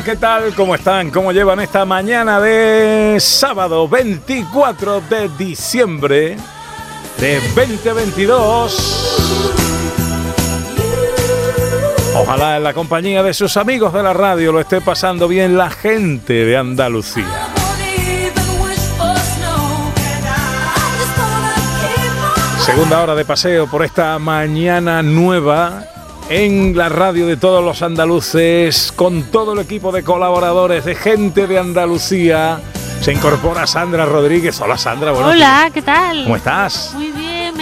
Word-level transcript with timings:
¿Qué 0.00 0.16
tal? 0.16 0.54
¿Cómo 0.54 0.74
están? 0.74 1.10
¿Cómo 1.10 1.32
llevan 1.32 1.60
esta 1.60 1.84
mañana 1.84 2.40
de 2.40 3.18
sábado 3.20 3.86
24 3.86 5.02
de 5.02 5.28
diciembre 5.36 6.38
de 7.18 7.40
2022? 7.54 9.36
Ojalá 12.16 12.56
en 12.56 12.64
la 12.64 12.72
compañía 12.72 13.22
de 13.22 13.34
sus 13.34 13.58
amigos 13.58 13.92
de 13.92 14.02
la 14.02 14.14
radio 14.14 14.50
lo 14.50 14.60
esté 14.60 14.80
pasando 14.80 15.28
bien 15.28 15.58
la 15.58 15.68
gente 15.68 16.46
de 16.46 16.56
Andalucía. 16.56 17.48
Segunda 22.64 23.02
hora 23.02 23.14
de 23.14 23.26
paseo 23.26 23.66
por 23.66 23.84
esta 23.84 24.18
mañana 24.18 25.02
nueva 25.02 25.91
en 26.34 26.74
la 26.74 26.88
radio 26.88 27.26
de 27.26 27.36
todos 27.36 27.62
los 27.62 27.82
andaluces, 27.82 28.90
con 28.96 29.24
todo 29.24 29.52
el 29.52 29.58
equipo 29.58 29.92
de 29.92 30.02
colaboradores, 30.02 30.82
de 30.86 30.94
gente 30.94 31.46
de 31.46 31.58
Andalucía. 31.58 32.58
Se 33.02 33.12
incorpora 33.12 33.66
Sandra 33.66 34.06
Rodríguez. 34.06 34.58
Hola 34.62 34.78
Sandra, 34.78 35.12
buenos 35.12 35.32
Hola, 35.32 35.70
¿qué 35.74 35.82
tal? 35.82 36.22
¿Cómo 36.22 36.36
estás? 36.36 36.92
Muy 36.94 37.11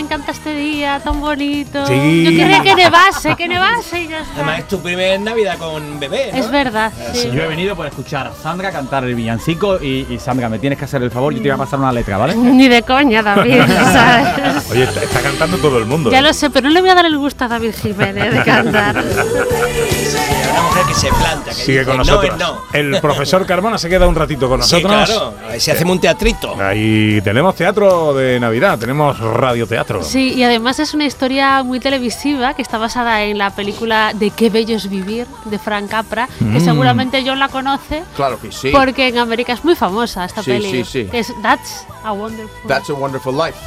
me 0.01 0.07
encanta 0.07 0.33
este 0.33 0.55
día 0.55 0.99
tan 1.01 1.21
bonito. 1.21 1.87
Sí. 1.87 2.25
Yo 2.25 2.31
quería 2.31 2.63
que 2.63 2.75
nevase, 2.75 3.37
que 3.37 3.47
nevase 3.47 4.01
y 4.01 4.09
ya 4.09 4.21
está. 4.21 4.35
Además 4.37 4.61
es 4.61 4.69
tu 4.69 4.81
primer 4.81 5.21
Navidad 5.21 5.59
con 5.59 6.01
bebé, 6.01 6.31
¿no? 6.33 6.39
Es 6.39 6.51
verdad, 6.51 6.91
sí. 7.13 7.31
Yo 7.31 7.43
he 7.43 7.47
venido 7.47 7.77
por 7.77 7.87
escuchar 7.87 8.29
a 8.29 8.33
Sandra 8.35 8.73
cantar 8.73 9.05
el 9.05 9.15
villancico 9.15 9.79
y, 9.79 10.07
y, 10.09 10.19
Sandra, 10.19 10.49
me 10.49 10.59
tienes 10.59 10.79
que 10.79 10.87
hacer 10.87 11.03
el 11.03 11.11
favor, 11.11 11.35
yo 11.35 11.43
te 11.43 11.49
voy 11.49 11.55
a 11.55 11.59
pasar 11.59 11.79
una 11.79 11.93
letra, 11.93 12.17
¿vale? 12.17 12.35
Ni 12.35 12.67
de 12.67 12.83
coña, 12.83 13.23
David, 13.23 13.61
¿sabes? 13.67 14.71
Oye, 14.71 14.85
está, 14.85 15.03
está 15.03 15.21
cantando 15.21 15.59
todo 15.59 15.77
el 15.77 15.85
mundo. 15.85 16.11
Ya 16.11 16.21
¿eh? 16.21 16.23
lo 16.23 16.33
sé, 16.33 16.49
pero 16.49 16.69
no 16.69 16.73
le 16.73 16.81
voy 16.81 16.89
a 16.89 16.95
dar 16.95 17.05
el 17.05 17.19
gusto 17.19 17.45
a 17.45 17.49
David 17.49 17.75
Jiménez 17.75 18.33
de 18.33 18.43
cantar. 18.43 19.05
Sí, 20.83 20.89
que 20.89 20.95
se 20.95 21.09
planta, 21.09 21.45
que 21.51 21.55
Sigue 21.55 21.79
dice, 21.81 21.85
con 21.91 21.97
no 21.99 22.05
nosotros. 22.05 22.33
es 22.35 22.39
no. 22.39 22.59
El 22.73 23.01
profesor 23.01 23.47
Carmona 23.47 23.79
se 23.79 23.89
queda 23.89 24.07
un 24.09 24.15
ratito 24.15 24.49
con 24.49 24.63
Sí, 24.63 24.77
nosotros. 24.83 25.09
claro. 25.11 25.35
A 25.45 25.49
ver 25.53 25.61
si 25.61 25.71
hacemos 25.71 25.95
un 25.97 26.01
teatrito. 26.01 26.57
Ahí 26.61 27.21
tenemos 27.23 27.55
teatro 27.55 28.15
de 28.15 28.39
Navidad, 28.41 28.79
tenemos 28.79 29.19
radioteatro. 29.19 30.03
Sí, 30.03 30.35
y 30.35 30.43
además 30.43 30.79
es 30.79 30.95
una 30.95 31.05
historia 31.05 31.63
muy 31.63 31.81
televisiva 31.81 32.55
que 32.55 32.63
está 32.63 32.79
basada 32.79 33.23
en 33.25 33.39
la 33.39 33.51
película 33.51 34.13
de 34.15 34.31
Qué 34.31 34.49
bello 34.51 34.77
es 34.77 34.89
vivir 34.89 35.27
de 35.45 35.59
Frank 35.59 35.89
Capra, 35.91 36.29
que 36.39 36.45
Mm. 36.45 36.61
seguramente 36.65 37.23
John 37.27 37.39
la 37.39 37.49
conoce 37.49 38.03
Claro 38.17 38.41
que 38.41 38.51
sí. 38.53 38.71
porque 38.71 39.09
en 39.09 39.19
América 39.19 39.53
es 39.53 39.65
muy 39.65 39.75
famosa 39.77 40.25
esta 40.25 40.43
Sí, 40.43 40.51
peli. 40.53 40.71
sí, 40.71 40.85
sí. 40.85 41.09
que 41.11 41.19
es 41.21 41.33
That's 41.43 41.85
a 42.05 42.13
Wonderful. 42.13 42.61
That's 42.69 42.89
a 42.91 42.95
wonderful 42.95 43.35
life. 43.37 43.59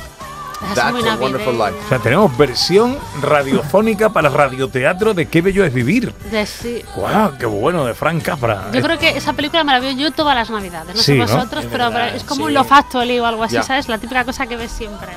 Es 0.70 0.76
That's 0.76 1.06
a 1.06 1.16
wonderful 1.18 1.54
life. 1.58 1.76
O 1.86 1.90
sea, 1.90 2.00
tenemos 2.00 2.36
versión 2.38 2.98
radiofónica 3.22 4.10
para 4.10 4.30
radioteatro 4.30 5.14
de 5.14 5.28
Qué 5.28 5.42
bello 5.42 5.66
es 5.66 5.74
vivir. 5.74 6.14
De- 6.32 6.46
sí. 6.46 6.82
¡Guau! 6.96 7.38
¡Qué 7.38 7.46
bueno! 7.46 7.86
De 7.86 7.94
Frank 7.94 8.24
Capra. 8.24 8.70
Yo 8.74 8.82
creo 8.82 8.98
que 8.98 9.10
esa 9.10 9.34
película 9.34 9.64
me 9.64 9.72
la 9.74 9.80
veo 9.80 9.92
yo 9.92 10.12
todas 10.12 10.36
las 10.36 10.50
navidades, 10.50 10.96
no 10.96 11.02
Sí, 11.02 11.14
sé 11.14 11.18
vosotros, 11.20 11.66
pero 11.72 11.90
verdad, 11.92 12.16
es 12.16 12.24
como 12.24 12.42
sí. 12.42 12.48
un 12.48 12.54
Love 12.54 12.72
Actually 12.72 13.20
o 13.20 13.26
algo 13.26 13.44
así. 13.44 13.58
¿sabes? 13.64 13.88
La 13.90 13.98
típica 13.98 14.24
cosa 14.26 14.48
que 14.48 14.56
ves 14.56 14.72
siempre. 14.72 15.10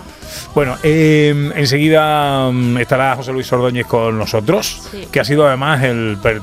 Bueno, 0.55 0.77
eh, 0.83 1.53
enseguida 1.55 2.51
mm, 2.51 2.79
estará 2.79 3.15
José 3.17 3.33
Luis 3.33 3.51
Ordóñez 3.53 3.87
con 3.87 4.19
nosotros, 4.19 4.83
Sí. 4.91 5.07
que 5.11 5.21
ha 5.21 5.25
sido 5.25 5.47
además 5.47 5.83
el, 5.83 6.19
per- 6.23 6.41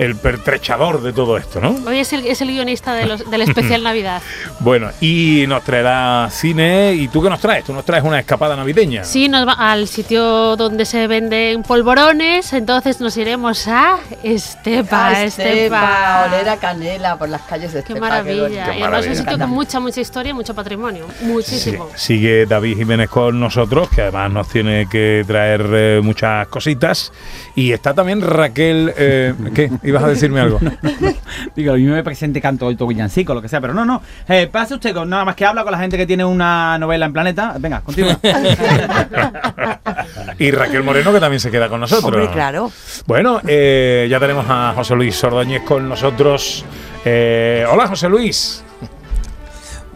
el 0.00 0.16
pertrechador 0.16 1.02
de 1.02 1.12
todo 1.12 1.36
esto, 1.36 1.60
¿no? 1.60 1.76
Hoy 1.86 1.98
es 1.98 2.12
el, 2.14 2.26
es 2.26 2.40
el 2.40 2.48
guionista 2.48 2.94
de 2.94 3.06
los- 3.06 3.30
del 3.30 3.42
especial 3.42 3.82
Navidad. 3.90 4.22
Bueno, 4.60 4.88
y 5.00 5.44
nos 5.46 5.62
traerá 5.62 6.28
cine. 6.30 6.94
¿Y 6.94 7.08
tú 7.08 7.22
qué 7.22 7.28
nos 7.28 7.38
traes? 7.40 7.64
Tú 7.64 7.72
nos 7.74 7.84
traes 7.84 8.02
una 8.02 8.18
escapada 8.18 8.56
navideña. 8.56 9.04
Sí, 9.04 9.28
nos 9.28 9.46
va 9.46 9.52
al 9.52 9.86
sitio 9.88 10.56
donde 10.56 10.84
se 10.86 11.06
venden 11.06 11.62
polvorones, 11.62 12.52
entonces 12.54 13.00
nos 13.00 13.16
iremos 13.16 13.68
a 13.68 13.98
Estepa, 14.22 15.08
Ah, 15.08 15.22
Estepa. 15.24 15.50
Estepa, 15.50 16.24
oler 16.28 16.48
a 16.48 16.56
canela 16.56 17.16
por 17.18 17.28
las 17.28 17.42
calles 17.42 17.72
de 17.72 17.82
Qué 17.82 17.92
Estepa. 17.92 18.08
maravilla. 18.08 18.42
bonito. 18.42 18.58
y 18.58 18.58
además 18.60 18.76
es 18.76 18.80
maravilla. 18.82 19.10
un 19.10 19.16
sitio 19.16 19.38
con 19.38 19.50
mucha, 19.50 19.80
mucha 19.80 20.00
historia 20.00 20.30
y 20.30 20.32
mucho 20.34 20.54
patrimonio. 20.54 21.06
Sí, 21.18 21.24
Muchísimo. 21.26 21.88
sigue 21.94 22.46
David 22.46 22.76
Jiménez 22.78 23.08
con 23.10 23.38
nosotros, 23.38 23.88
que 23.90 24.02
además 24.02 24.30
nos 24.30 24.48
tiene 24.48 24.86
que 24.90 25.24
traer 25.26 25.66
eh, 25.72 26.00
muchas 26.02 26.46
cositas. 26.48 27.12
Y 27.54 27.72
está 27.72 27.92
también 27.94 28.20
Raquel. 28.22 28.92
eh, 28.96 29.34
¿Qué? 29.54 29.70
¿Ibas 29.90 30.04
a 30.04 30.08
decirme 30.08 30.40
algo? 30.40 30.60
Digo, 31.56 31.76
yo 31.76 31.92
me 31.92 32.04
presente 32.04 32.40
canto 32.40 32.66
otro 32.66 32.86
villancico, 32.86 33.34
lo 33.34 33.42
que 33.42 33.48
sea, 33.48 33.60
pero 33.60 33.74
no, 33.74 33.84
no. 33.84 34.00
Eh, 34.28 34.48
pase 34.50 34.74
usted, 34.74 34.94
con, 34.94 35.10
nada 35.10 35.24
más 35.24 35.34
que 35.34 35.44
habla 35.44 35.64
con 35.64 35.72
la 35.72 35.78
gente 35.78 35.96
que 35.96 36.06
tiene 36.06 36.24
una 36.24 36.78
novela 36.78 37.06
en 37.06 37.12
Planeta. 37.12 37.56
Venga, 37.58 37.80
continúa. 37.80 38.18
y 40.38 40.50
Raquel 40.52 40.84
Moreno, 40.84 41.12
que 41.12 41.20
también 41.20 41.40
se 41.40 41.50
queda 41.50 41.68
con 41.68 41.80
nosotros. 41.80 42.14
Hombre, 42.14 42.30
claro. 42.32 42.70
Bueno, 43.06 43.40
eh, 43.46 44.06
ya 44.08 44.20
tenemos 44.20 44.46
a 44.48 44.72
José 44.76 44.94
Luis 44.94 45.22
Ordóñez 45.24 45.62
con 45.62 45.88
nosotros. 45.88 46.64
Eh, 47.04 47.66
hola, 47.68 47.88
José 47.88 48.08
Luis. 48.08 48.62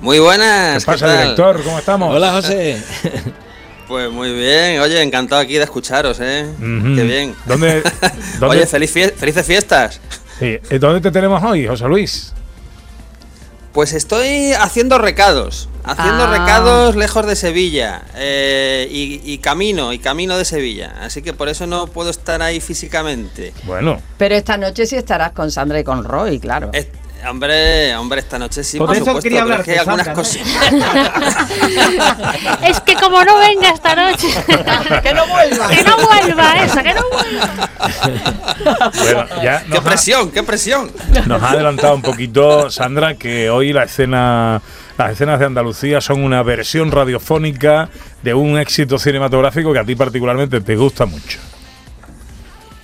Muy 0.00 0.16
¿Qué 0.16 0.20
buenas. 0.20 0.84
pasa, 0.84 1.06
tal? 1.06 1.18
director? 1.18 1.62
¿Cómo 1.62 1.78
estamos? 1.78 2.14
Hola, 2.14 2.32
José. 2.32 2.82
Pues 3.88 4.10
muy 4.10 4.32
bien. 4.32 4.80
Oye, 4.80 5.02
encantado 5.02 5.40
aquí 5.40 5.54
de 5.54 5.64
escucharos, 5.64 6.18
¿eh? 6.20 6.46
Qué 6.58 7.02
bien. 7.02 7.34
¿Dónde, 7.46 7.82
dónde- 8.40 8.56
Oye, 8.56 8.66
feliz 8.66 8.94
fie- 8.94 9.12
felices 9.12 9.44
fiestas. 9.46 10.00
sí, 10.38 10.58
¿dónde 10.78 11.00
te 11.00 11.10
tenemos 11.10 11.42
hoy, 11.42 11.66
José 11.66 11.84
Luis? 11.86 12.32
Pues 13.72 13.92
estoy 13.92 14.52
haciendo 14.52 14.98
recados. 14.98 15.68
Haciendo 15.82 16.24
Ah. 16.24 16.38
recados 16.38 16.96
lejos 16.96 17.26
de 17.26 17.34
Sevilla. 17.36 18.02
eh, 18.14 18.88
y, 18.90 19.20
y 19.24 19.38
camino, 19.38 19.92
y 19.92 19.98
camino 19.98 20.38
de 20.38 20.44
Sevilla. 20.44 20.94
Así 21.02 21.20
que 21.22 21.32
por 21.34 21.48
eso 21.48 21.66
no 21.66 21.86
puedo 21.88 22.08
estar 22.10 22.40
ahí 22.40 22.60
físicamente. 22.60 23.52
Bueno, 23.64 24.00
Pero 24.16 24.34
esta 24.36 24.56
noche 24.56 24.86
sí 24.86 24.96
estarás 24.96 25.32
con 25.32 25.50
Sandra 25.50 25.78
y 25.80 25.84
con 25.84 26.04
Roy, 26.04 26.38
claro. 26.38 26.70
Eh, 26.72 26.88
hombre, 27.28 27.94
hombre, 27.96 28.20
esta 28.20 28.38
noche 28.38 28.62
sí, 28.64 28.78
Por 28.78 28.88
por 28.88 28.96
eso 28.96 29.04
supuesto. 29.06 29.22
quería 29.28 29.44
es 29.56 29.62
que 29.64 29.78
algunas 29.78 30.06
Sandra, 30.06 30.14
cosas. 30.14 30.36
es 32.62 32.80
que 32.80 32.94
como 32.94 33.22
no 33.24 33.38
venga 33.38 33.70
esta 33.70 33.94
noche. 33.94 34.28
¡Que 35.02 35.14
no 35.14 35.26
vuelva! 35.26 35.68
que 35.68 35.82
no 35.82 35.96
vuelva 35.96 36.64
esa, 36.64 36.82
que 36.82 36.94
no 36.94 37.02
vuelva. 37.10 37.70
bueno, 39.02 39.26
ya 39.42 39.64
¡Qué 39.70 39.78
ha, 39.78 39.82
presión, 39.82 40.30
qué 40.30 40.42
presión! 40.42 40.90
nos 41.26 41.42
ha 41.42 41.50
adelantado 41.50 41.94
un 41.94 42.02
poquito, 42.02 42.70
Sandra, 42.70 43.14
que 43.14 43.50
hoy 43.50 43.72
la 43.72 43.84
escena, 43.84 44.60
las 44.98 45.12
escenas 45.12 45.38
de 45.40 45.46
Andalucía 45.46 46.00
son 46.00 46.22
una 46.24 46.42
versión 46.42 46.90
radiofónica 46.90 47.88
de 48.22 48.34
un 48.34 48.58
éxito 48.58 48.98
cinematográfico 48.98 49.72
que 49.72 49.78
a 49.78 49.84
ti 49.84 49.94
particularmente 49.94 50.60
te 50.60 50.76
gusta 50.76 51.06
mucho. 51.06 51.38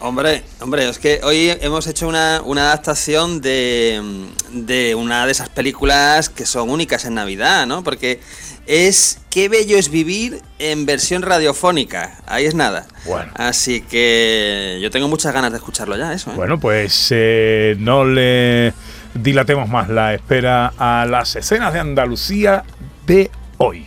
Hombre, 0.01 0.43
hombre, 0.61 0.89
es 0.89 0.99
que 0.99 1.21
hoy 1.23 1.51
hemos 1.61 1.87
hecho 1.87 2.09
una, 2.09 2.43
una 2.45 2.63
adaptación 2.63 3.41
de, 3.41 4.03
de 4.53 4.95
una 4.95 5.27
de 5.27 5.33
esas 5.33 5.49
películas 5.49 6.29
que 6.29 6.47
son 6.47 6.71
únicas 6.71 7.05
en 7.05 7.15
Navidad, 7.15 7.67
¿no? 7.67 7.85
Porque 7.85 8.21
es 8.67 9.21
Qué 9.31 9.49
bello 9.49 9.79
es 9.79 9.91
vivir 9.93 10.43
en 10.59 10.87
versión 10.87 11.23
radiofónica. 11.23 12.19
Ahí 12.27 12.47
es 12.47 12.57
nada. 12.57 12.87
Bueno. 13.05 13.31
Así 13.37 13.81
que 13.81 14.81
yo 14.83 14.91
tengo 14.91 15.07
muchas 15.07 15.33
ganas 15.33 15.53
de 15.53 15.59
escucharlo 15.59 15.97
ya, 15.97 16.13
eso. 16.13 16.33
¿eh? 16.33 16.35
Bueno, 16.35 16.59
pues 16.59 17.09
eh, 17.11 17.77
no 17.79 18.05
le 18.05 18.73
dilatemos 19.15 19.69
más 19.69 19.89
la 19.89 20.13
espera 20.15 20.73
a 20.77 21.07
las 21.09 21.37
escenas 21.37 21.73
de 21.73 21.79
Andalucía 21.79 22.65
de 23.07 23.31
hoy. 23.59 23.87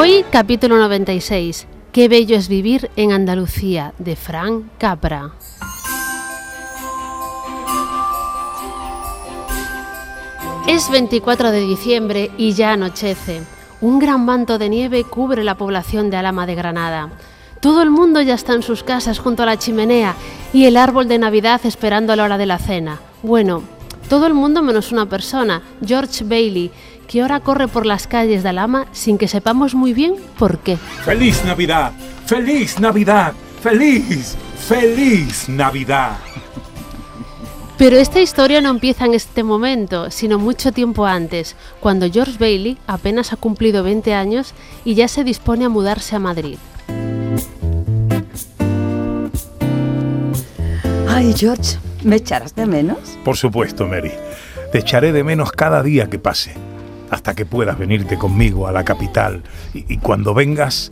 Hoy, 0.00 0.24
capítulo 0.30 0.76
96. 0.76 1.66
Qué 1.90 2.06
bello 2.06 2.36
es 2.36 2.46
vivir 2.46 2.88
en 2.94 3.10
Andalucía, 3.10 3.94
de 3.98 4.14
Fran 4.14 4.70
Capra. 4.78 5.32
Es 10.68 10.88
24 10.88 11.50
de 11.50 11.62
diciembre 11.62 12.30
y 12.38 12.52
ya 12.52 12.74
anochece. 12.74 13.42
Un 13.80 13.98
gran 13.98 14.24
manto 14.24 14.56
de 14.56 14.68
nieve 14.68 15.02
cubre 15.02 15.42
la 15.42 15.56
población 15.56 16.10
de 16.10 16.16
Alama 16.16 16.46
de 16.46 16.54
Granada. 16.54 17.10
Todo 17.60 17.82
el 17.82 17.90
mundo 17.90 18.20
ya 18.20 18.34
está 18.34 18.52
en 18.52 18.62
sus 18.62 18.84
casas 18.84 19.18
junto 19.18 19.42
a 19.42 19.46
la 19.46 19.58
chimenea 19.58 20.14
y 20.52 20.66
el 20.66 20.76
árbol 20.76 21.08
de 21.08 21.18
Navidad 21.18 21.62
esperando 21.64 22.12
a 22.12 22.16
la 22.16 22.22
hora 22.22 22.38
de 22.38 22.46
la 22.46 22.58
cena. 22.58 23.00
Bueno, 23.24 23.64
todo 24.08 24.28
el 24.28 24.34
mundo 24.34 24.62
menos 24.62 24.92
una 24.92 25.06
persona, 25.06 25.60
George 25.84 26.22
Bailey, 26.22 26.70
que 27.08 27.22
ahora 27.22 27.40
corre 27.40 27.66
por 27.66 27.86
las 27.86 28.06
calles 28.06 28.44
de 28.44 28.50
Alama 28.50 28.86
sin 28.92 29.18
que 29.18 29.26
sepamos 29.26 29.74
muy 29.74 29.92
bien 29.94 30.14
por 30.38 30.58
qué. 30.58 30.76
¡Feliz 31.04 31.44
Navidad! 31.44 31.92
¡Feliz 32.26 32.78
Navidad! 32.78 33.32
¡Feliz! 33.60 34.36
¡Feliz 34.68 35.48
Navidad! 35.48 36.18
Pero 37.78 37.96
esta 37.96 38.20
historia 38.20 38.60
no 38.60 38.70
empieza 38.70 39.06
en 39.06 39.14
este 39.14 39.42
momento, 39.42 40.10
sino 40.10 40.38
mucho 40.38 40.72
tiempo 40.72 41.06
antes, 41.06 41.56
cuando 41.80 42.10
George 42.10 42.36
Bailey 42.38 42.76
apenas 42.86 43.32
ha 43.32 43.36
cumplido 43.36 43.82
20 43.84 44.14
años 44.14 44.52
y 44.84 44.94
ya 44.94 45.08
se 45.08 45.24
dispone 45.24 45.64
a 45.64 45.68
mudarse 45.68 46.16
a 46.16 46.18
Madrid. 46.18 46.58
Ay, 51.08 51.32
George, 51.36 51.78
¿me 52.02 52.16
echarás 52.16 52.54
de 52.54 52.66
menos? 52.66 52.98
Por 53.24 53.36
supuesto, 53.36 53.86
Mary. 53.86 54.12
Te 54.72 54.78
echaré 54.78 55.12
de 55.12 55.24
menos 55.24 55.52
cada 55.52 55.82
día 55.82 56.10
que 56.10 56.18
pase, 56.18 56.54
hasta 57.10 57.34
que 57.34 57.46
puedas 57.46 57.78
venirte 57.78 58.16
conmigo 58.16 58.68
a 58.68 58.72
la 58.72 58.84
capital. 58.84 59.42
Y, 59.74 59.92
y 59.94 59.98
cuando 59.98 60.34
vengas, 60.34 60.90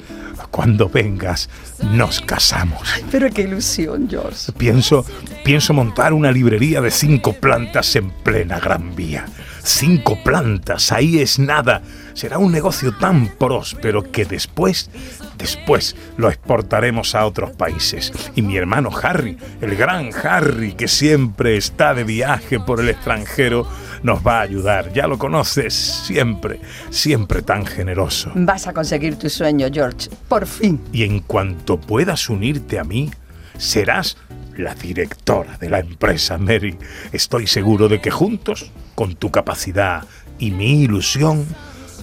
cuando 0.51 0.89
vengas, 0.89 1.49
nos 1.93 2.21
casamos. 2.21 2.89
Pero 3.11 3.31
qué 3.31 3.43
ilusión, 3.43 4.09
George. 4.09 4.53
Pienso, 4.53 5.05
pienso 5.45 5.75
montar 5.75 6.13
una 6.13 6.33
librería 6.33 6.81
de 6.81 6.91
cinco 6.91 7.35
plantas 7.35 7.95
en 7.97 8.11
plena 8.11 8.59
Gran 8.59 8.95
Vía. 8.95 9.27
Cinco 9.63 10.17
plantas, 10.23 10.93
ahí 10.93 11.19
es 11.19 11.39
nada. 11.39 11.83
Será 12.15 12.39
un 12.39 12.53
negocio 12.53 12.97
tan 12.97 13.29
próspero 13.37 14.11
que 14.11 14.25
después, 14.25 14.91
después 15.37 15.97
lo 16.17 16.29
exportaremos 16.29 17.15
a 17.15 17.27
otros 17.27 17.51
países. 17.51 18.13
Y 18.37 18.43
mi 18.43 18.57
hermano 18.57 18.91
Harry, 19.03 19.37
el 19.61 19.77
gran 19.77 20.11
Harry, 20.25 20.73
que 20.73 20.89
siempre 20.89 21.57
está 21.57 21.95
de 21.95 22.05
viaje 22.05 22.61
por 22.61 22.81
el 22.81 22.89
extranjero, 22.89 23.67
nos 24.03 24.27
va 24.27 24.39
a 24.39 24.43
ayudar. 24.43 24.93
Ya 24.93 25.07
lo 25.07 25.19
conoces, 25.19 25.75
siempre, 25.75 26.61
siempre 26.91 27.43
tan 27.43 27.67
generoso. 27.67 28.33
Vas 28.35 28.67
a 28.67 28.73
conseguir 28.73 29.19
tu 29.19 29.29
sueño, 29.29 29.69
George. 29.73 30.09
Por 30.29 30.47
fin. 30.47 30.81
Y 30.93 31.05
en 31.05 31.21
cuanto 31.21 31.81
puedas 31.81 32.29
unirte 32.29 32.79
a 32.79 32.85
mí, 32.85 33.11
serás 33.59 34.17
la 34.57 34.75
directora 34.75 35.57
de 35.59 35.71
la 35.71 35.81
empresa, 35.81 36.39
Mary. 36.39 36.77
Estoy 37.13 37.47
seguro 37.47 37.89
de 37.89 38.01
que 38.01 38.11
juntos, 38.11 38.71
con 38.95 39.15
tu 39.17 39.31
capacidad 39.31 40.05
y 40.39 40.51
mi 40.51 40.83
ilusión, 40.83 41.47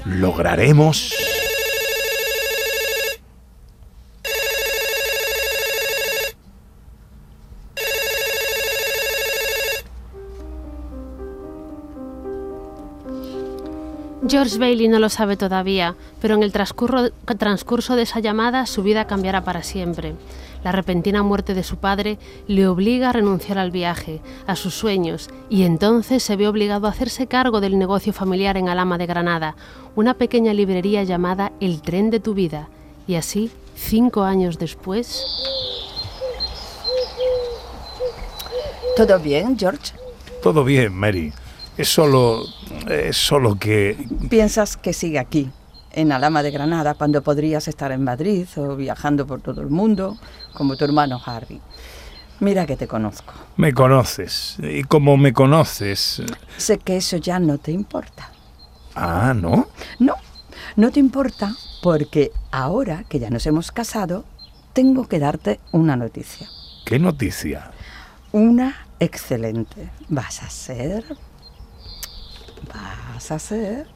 lograremos... 0.06 1.13
George 14.25 14.58
Bailey 14.58 14.88
no 14.88 15.00
lo 15.00 15.10
sabe 15.10 15.36
todavía, 15.36 15.96
pero 16.22 16.36
en 16.36 16.44
el 16.44 16.54
transcurso, 16.54 17.12
transcurso 17.38 17.96
de 17.96 18.04
esa 18.04 18.22
llamada 18.22 18.66
su 18.66 18.81
vida 18.81 19.06
cambiará 19.06 19.44
para 19.44 19.64
siempre. 19.64 20.16
La 20.64 20.72
repentina 20.72 21.24
muerte 21.24 21.54
de 21.54 21.64
su 21.64 21.75
padre 21.75 22.18
le 22.48 22.68
obliga 22.68 23.10
a 23.10 23.14
renunciar 23.14 23.58
al 23.58 23.72
viaje, 23.72 24.22
a 24.48 24.56
sus 24.56 24.74
sueños, 24.74 25.30
y 25.50 25.64
entonces 25.64 26.24
se 26.24 26.38
ve 26.38 26.48
obligado 26.48 26.88
a 26.88 26.92
hacerse 26.92 27.28
cargo 27.28 27.60
del 27.60 27.78
negocio 27.78 28.14
familiar 28.14 28.56
en 28.56 28.70
Alama 28.70 28.98
de 28.98 29.08
Granada, 29.08 29.56
una 29.96 30.14
pequeña 30.14 30.54
librería 30.54 31.04
llamada 31.04 31.52
El 31.60 31.81
tren 31.81 32.10
de 32.10 32.22
tu 32.22 32.34
vida. 32.34 32.69
Y 33.08 33.16
así, 33.16 33.52
cinco 33.76 34.24
años 34.24 34.58
después... 34.58 35.22
¿Todo 38.96 39.19
bien, 39.19 39.58
George? 39.58 39.92
Todo 40.42 40.64
bien, 40.64 40.94
Mary. 40.94 41.34
Es 41.78 41.90
solo... 41.90 42.46
es 42.88 43.18
solo 43.18 43.58
que... 43.58 44.08
¿Piensas 44.30 44.78
que 44.78 44.94
sigue 44.94 45.20
aquí, 45.20 45.50
en 45.92 46.12
Alama 46.12 46.44
de 46.44 46.52
Granada, 46.52 46.94
cuando 46.94 47.22
podrías 47.24 47.68
estar 47.68 47.92
en 47.92 48.04
Madrid 48.04 48.48
o 48.58 48.75
viajando 48.75 49.25
por 49.25 49.42
todo 49.42 49.62
el 49.62 49.70
mundo, 49.70 50.18
como 50.54 50.75
tu 50.75 50.86
hermano 50.86 51.20
Harry? 51.25 51.60
Mira 52.40 52.66
que 52.66 52.75
te 52.75 52.88
conozco. 52.88 53.34
Me 53.58 53.74
conoces. 53.74 54.58
Y 54.60 54.84
como 54.84 55.18
me 55.18 55.34
conoces... 55.34 56.22
Sé 56.58 56.78
que 56.78 56.98
eso 56.98 57.18
ya 57.18 57.40
no 57.40 57.58
te 57.58 57.72
importa. 57.72 58.30
Ah, 58.96 59.34
¿no? 59.36 59.69
No, 60.00 60.16
no 60.76 60.92
te 60.92 61.00
importa 61.00 61.56
porque 61.81 62.31
ahora 62.52 63.04
que 63.10 63.19
ya 63.19 63.30
nos 63.30 63.46
hemos 63.48 63.72
casado, 63.72 64.26
tengo 64.74 65.08
que 65.08 65.19
darte 65.19 65.60
una 65.72 65.96
noticia. 65.96 66.48
¿Qué 66.86 67.00
noticia? 67.00 67.72
Una 68.31 68.86
excelente. 69.00 69.90
Vas 70.10 70.44
a 70.44 70.50
ser... 70.50 71.04
Vas 72.71 73.31
a 73.31 73.39
ser... 73.39 73.88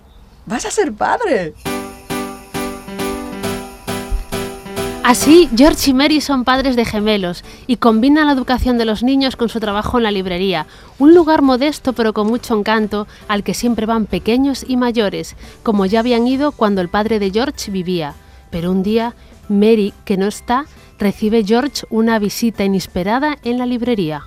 Vas 0.45 0.65
a 0.65 0.71
ser 0.71 0.93
padre. 0.93 1.53
Así, 5.07 5.47
George 5.55 5.91
y 5.91 5.93
Mary 5.93 6.19
son 6.19 6.43
padres 6.43 6.75
de 6.75 6.83
gemelos 6.83 7.45
y 7.65 7.77
combinan 7.77 8.27
la 8.27 8.33
educación 8.33 8.77
de 8.77 8.83
los 8.83 9.03
niños 9.03 9.37
con 9.37 9.47
su 9.47 9.61
trabajo 9.61 9.97
en 9.97 10.03
la 10.03 10.11
librería, 10.11 10.67
un 10.99 11.15
lugar 11.15 11.41
modesto 11.41 11.93
pero 11.93 12.11
con 12.11 12.27
mucho 12.27 12.57
encanto 12.57 13.07
al 13.29 13.43
que 13.43 13.53
siempre 13.53 13.85
van 13.85 14.05
pequeños 14.05 14.65
y 14.67 14.75
mayores, 14.75 15.37
como 15.63 15.85
ya 15.85 16.01
habían 16.01 16.27
ido 16.27 16.51
cuando 16.51 16.81
el 16.81 16.89
padre 16.89 17.19
de 17.19 17.31
George 17.31 17.71
vivía. 17.71 18.15
Pero 18.49 18.69
un 18.69 18.83
día, 18.83 19.15
Mary, 19.47 19.93
que 20.03 20.17
no 20.17 20.27
está, 20.27 20.65
recibe 20.99 21.45
George 21.45 21.85
una 21.89 22.19
visita 22.19 22.65
inesperada 22.65 23.37
en 23.43 23.59
la 23.59 23.65
librería. 23.65 24.23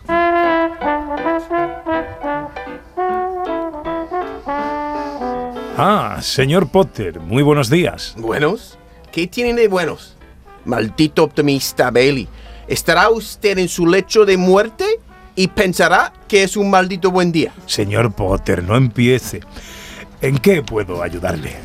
Ah, 5.82 6.18
señor 6.20 6.68
Potter, 6.68 7.20
muy 7.20 7.42
buenos 7.42 7.70
días. 7.70 8.14
¿Buenos? 8.18 8.78
¿Qué 9.10 9.26
tienen 9.26 9.56
de 9.56 9.66
buenos? 9.66 10.14
Maldito 10.66 11.24
optimista 11.24 11.90
Bailey. 11.90 12.28
¿Estará 12.68 13.08
usted 13.08 13.56
en 13.56 13.66
su 13.66 13.86
lecho 13.86 14.26
de 14.26 14.36
muerte 14.36 14.84
y 15.36 15.48
pensará 15.48 16.12
que 16.28 16.42
es 16.42 16.58
un 16.58 16.68
maldito 16.68 17.10
buen 17.10 17.32
día? 17.32 17.54
Señor 17.64 18.12
Potter, 18.12 18.62
no 18.62 18.76
empiece. 18.76 19.40
¿En 20.20 20.36
qué 20.36 20.62
puedo 20.62 21.02
ayudarle? 21.02 21.56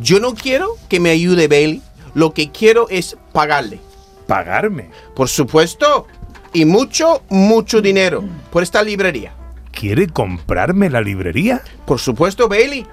Yo 0.00 0.20
no 0.20 0.36
quiero 0.36 0.76
que 0.88 1.00
me 1.00 1.10
ayude 1.10 1.48
Bailey. 1.48 1.82
Lo 2.14 2.32
que 2.32 2.52
quiero 2.52 2.88
es 2.90 3.16
pagarle. 3.32 3.80
¿Pagarme? 4.28 4.90
Por 5.16 5.28
supuesto. 5.28 6.06
Y 6.52 6.64
mucho, 6.64 7.24
mucho 7.28 7.82
dinero 7.82 8.22
por 8.52 8.62
esta 8.62 8.84
librería. 8.84 9.34
¿Quiere 9.72 10.06
comprarme 10.06 10.90
la 10.90 11.00
librería? 11.00 11.60
Por 11.86 11.98
supuesto, 11.98 12.46
Bailey. 12.46 12.86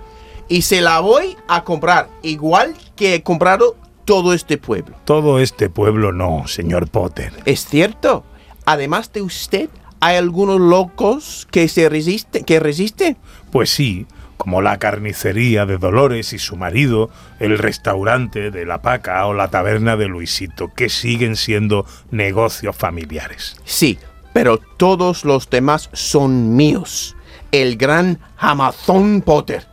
Y 0.51 0.63
se 0.63 0.81
la 0.81 1.00
voy 1.00 1.38
a 1.48 1.63
comprar, 1.63 2.10
igual 2.24 2.75
que 2.98 3.15
he 3.15 3.24
comprado 3.24 3.77
todo 4.03 4.34
este 4.34 4.58
pueblo. 4.58 4.98
Todo 5.05 5.39
este 5.39 5.70
pueblo 5.70 6.12
no, 6.12 6.46
señor 6.46 6.89
Potter. 6.89 7.31
Es 7.46 7.65
cierto. 7.65 8.25
Además 8.65 9.13
de 9.13 9.22
usted, 9.22 9.70
hay 10.01 10.17
algunos 10.17 10.60
locos 10.60 11.48
que 11.51 11.70
se 11.70 11.88
resisten, 11.88 12.43
que 12.43 12.60
resisten. 12.60 13.15
Pues 13.50 13.70
sí, 13.70 14.08
como 14.36 14.62
la 14.62 14.77
carnicería 14.77 15.65
de 15.65 15.77
Dolores 15.77 16.34
y 16.34 16.38
su 16.38 16.58
marido, 16.58 17.10
el 17.39 17.58
restaurante 17.58 18.51
de 18.51 18.65
La 18.65 18.81
Paca 18.81 19.25
o 19.27 19.34
la 19.34 19.48
taberna 19.48 19.96
de 19.96 20.10
Luisito, 20.10 20.74
que 20.74 20.89
siguen 20.89 21.38
siendo 21.38 21.86
negocios 22.12 22.75
familiares. 22.75 23.55
Sí, 23.63 24.00
pero 24.34 24.58
todos 24.58 25.24
los 25.24 25.50
demás 25.50 25.89
son 25.93 26.58
míos. 26.58 27.15
El 27.53 27.77
gran 27.77 28.20
Amazon 28.38 29.22
Potter. 29.22 29.71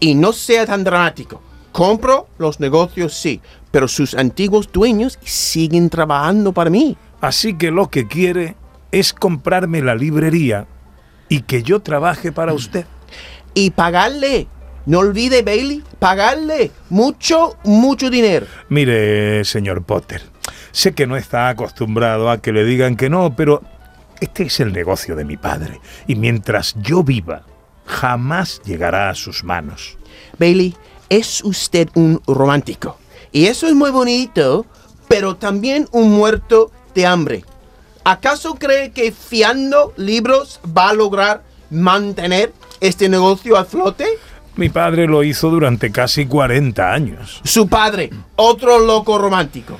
Y 0.00 0.14
no 0.14 0.32
sea 0.32 0.66
tan 0.66 0.82
dramático. 0.82 1.42
Compro 1.72 2.26
los 2.38 2.58
negocios, 2.58 3.14
sí, 3.14 3.40
pero 3.70 3.86
sus 3.86 4.14
antiguos 4.14 4.72
dueños 4.72 5.18
siguen 5.22 5.88
trabajando 5.88 6.52
para 6.52 6.70
mí. 6.70 6.96
Así 7.20 7.54
que 7.54 7.70
lo 7.70 7.88
que 7.90 8.08
quiere 8.08 8.56
es 8.90 9.12
comprarme 9.12 9.82
la 9.82 9.94
librería 9.94 10.66
y 11.28 11.42
que 11.42 11.62
yo 11.62 11.80
trabaje 11.80 12.32
para 12.32 12.52
usted. 12.52 12.86
Y 13.54 13.70
pagarle 13.70 14.48
No 14.86 15.00
olvide, 15.00 15.42
Bailey, 15.42 15.82
pagarle 15.98 16.70
mucho, 16.88 17.56
mucho 17.64 18.10
dinero. 18.10 18.46
Mire, 18.70 19.44
señor 19.44 19.82
Potter, 19.82 20.22
sé 20.72 20.94
que 20.94 21.06
no 21.06 21.16
está 21.16 21.50
acostumbrado 21.50 22.30
a 22.30 22.40
que 22.40 22.52
le 22.52 22.64
digan 22.64 22.96
que 22.96 23.10
no, 23.10 23.36
pero 23.36 23.62
este 24.20 24.44
es 24.44 24.58
el 24.58 24.72
negocio 24.72 25.14
de 25.14 25.24
mi 25.24 25.36
padre. 25.36 25.80
Y 26.06 26.14
mientras 26.14 26.74
yo 26.80 27.04
viva, 27.04 27.42
jamás 27.90 28.62
llegará 28.64 29.10
a 29.10 29.14
sus 29.14 29.44
manos. 29.44 29.98
Bailey, 30.38 30.74
es 31.08 31.42
usted 31.44 31.88
un 31.94 32.22
romántico. 32.26 32.96
Y 33.32 33.46
eso 33.46 33.66
es 33.66 33.74
muy 33.74 33.90
bonito, 33.90 34.64
pero 35.08 35.36
también 35.36 35.88
un 35.92 36.10
muerto 36.10 36.70
de 36.94 37.06
hambre. 37.06 37.44
¿Acaso 38.04 38.54
cree 38.54 38.92
que 38.92 39.12
fiando 39.12 39.92
libros 39.96 40.60
va 40.66 40.90
a 40.90 40.94
lograr 40.94 41.42
mantener 41.70 42.52
este 42.80 43.08
negocio 43.08 43.56
a 43.56 43.64
flote? 43.64 44.06
Mi 44.56 44.68
padre 44.68 45.06
lo 45.06 45.22
hizo 45.22 45.50
durante 45.50 45.92
casi 45.92 46.26
40 46.26 46.92
años. 46.92 47.40
Su 47.44 47.68
padre, 47.68 48.10
otro 48.36 48.78
loco 48.78 49.18
romántico. 49.18 49.78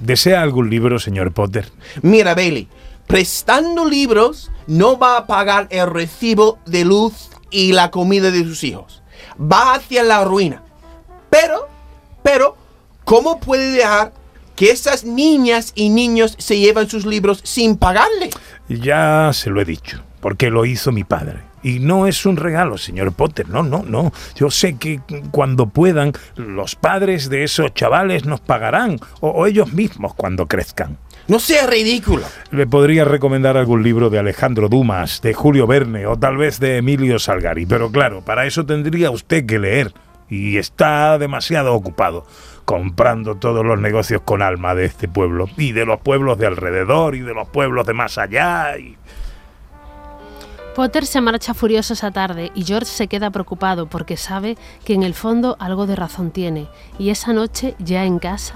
¿Desea 0.00 0.42
algún 0.42 0.70
libro, 0.70 0.98
señor 0.98 1.32
Potter? 1.32 1.70
Mira, 2.02 2.34
Bailey, 2.34 2.68
prestando 3.06 3.84
libros 3.84 4.50
no 4.66 4.98
va 4.98 5.16
a 5.16 5.26
pagar 5.26 5.68
el 5.70 5.86
recibo 5.88 6.58
de 6.66 6.84
luz 6.84 7.30
y 7.50 7.72
la 7.72 7.90
comida 7.90 8.30
de 8.30 8.44
sus 8.44 8.64
hijos. 8.64 9.02
Va 9.40 9.74
hacia 9.74 10.02
la 10.02 10.24
ruina. 10.24 10.62
Pero, 11.30 11.68
pero, 12.22 12.56
¿cómo 13.04 13.40
puede 13.40 13.70
dejar 13.70 14.12
que 14.56 14.70
esas 14.70 15.04
niñas 15.04 15.72
y 15.74 15.88
niños 15.88 16.36
se 16.38 16.58
llevan 16.58 16.88
sus 16.88 17.06
libros 17.06 17.40
sin 17.44 17.76
pagarle? 17.76 18.30
Ya 18.68 19.30
se 19.32 19.50
lo 19.50 19.60
he 19.60 19.64
dicho, 19.64 20.02
porque 20.20 20.50
lo 20.50 20.64
hizo 20.64 20.92
mi 20.92 21.04
padre. 21.04 21.40
Y 21.62 21.78
no 21.78 22.06
es 22.06 22.26
un 22.26 22.36
regalo, 22.36 22.76
señor 22.76 23.12
Potter, 23.12 23.48
no, 23.48 23.62
no, 23.62 23.82
no. 23.82 24.12
Yo 24.36 24.50
sé 24.50 24.76
que 24.76 25.00
cuando 25.30 25.66
puedan, 25.66 26.12
los 26.36 26.76
padres 26.76 27.30
de 27.30 27.42
esos 27.42 27.72
chavales 27.72 28.26
nos 28.26 28.40
pagarán, 28.40 29.00
o, 29.20 29.30
o 29.30 29.46
ellos 29.46 29.72
mismos 29.72 30.14
cuando 30.14 30.46
crezcan. 30.46 30.98
No 31.26 31.38
sea 31.38 31.66
ridículo. 31.66 32.24
Le 32.50 32.66
podría 32.66 33.04
recomendar 33.04 33.56
algún 33.56 33.82
libro 33.82 34.10
de 34.10 34.18
Alejandro 34.18 34.68
Dumas, 34.68 35.22
de 35.22 35.32
Julio 35.32 35.66
Verne 35.66 36.06
o 36.06 36.18
tal 36.18 36.36
vez 36.36 36.60
de 36.60 36.76
Emilio 36.76 37.18
Salgari, 37.18 37.64
pero 37.64 37.90
claro, 37.90 38.22
para 38.22 38.44
eso 38.44 38.66
tendría 38.66 39.10
usted 39.10 39.46
que 39.46 39.58
leer 39.58 39.94
y 40.28 40.58
está 40.58 41.16
demasiado 41.18 41.74
ocupado 41.74 42.26
comprando 42.64 43.36
todos 43.36 43.64
los 43.64 43.78
negocios 43.78 44.22
con 44.22 44.42
alma 44.42 44.74
de 44.74 44.86
este 44.86 45.08
pueblo 45.08 45.48
y 45.56 45.72
de 45.72 45.84
los 45.84 46.00
pueblos 46.00 46.38
de 46.38 46.46
alrededor 46.46 47.14
y 47.14 47.20
de 47.20 47.34
los 47.34 47.48
pueblos 47.48 47.86
de 47.86 47.92
más 47.94 48.18
allá 48.18 48.76
y... 48.78 48.96
Potter 50.74 51.06
se 51.06 51.20
marcha 51.20 51.54
furioso 51.54 51.92
esa 51.92 52.10
tarde 52.10 52.50
y 52.54 52.64
George 52.64 52.86
se 52.86 53.06
queda 53.06 53.30
preocupado 53.30 53.86
porque 53.86 54.16
sabe 54.16 54.56
que 54.84 54.94
en 54.94 55.04
el 55.04 55.14
fondo 55.14 55.56
algo 55.60 55.86
de 55.86 55.94
razón 55.94 56.32
tiene. 56.32 56.66
Y 56.98 57.10
esa 57.10 57.32
noche, 57.32 57.76
ya 57.78 58.04
en 58.04 58.18
casa... 58.18 58.54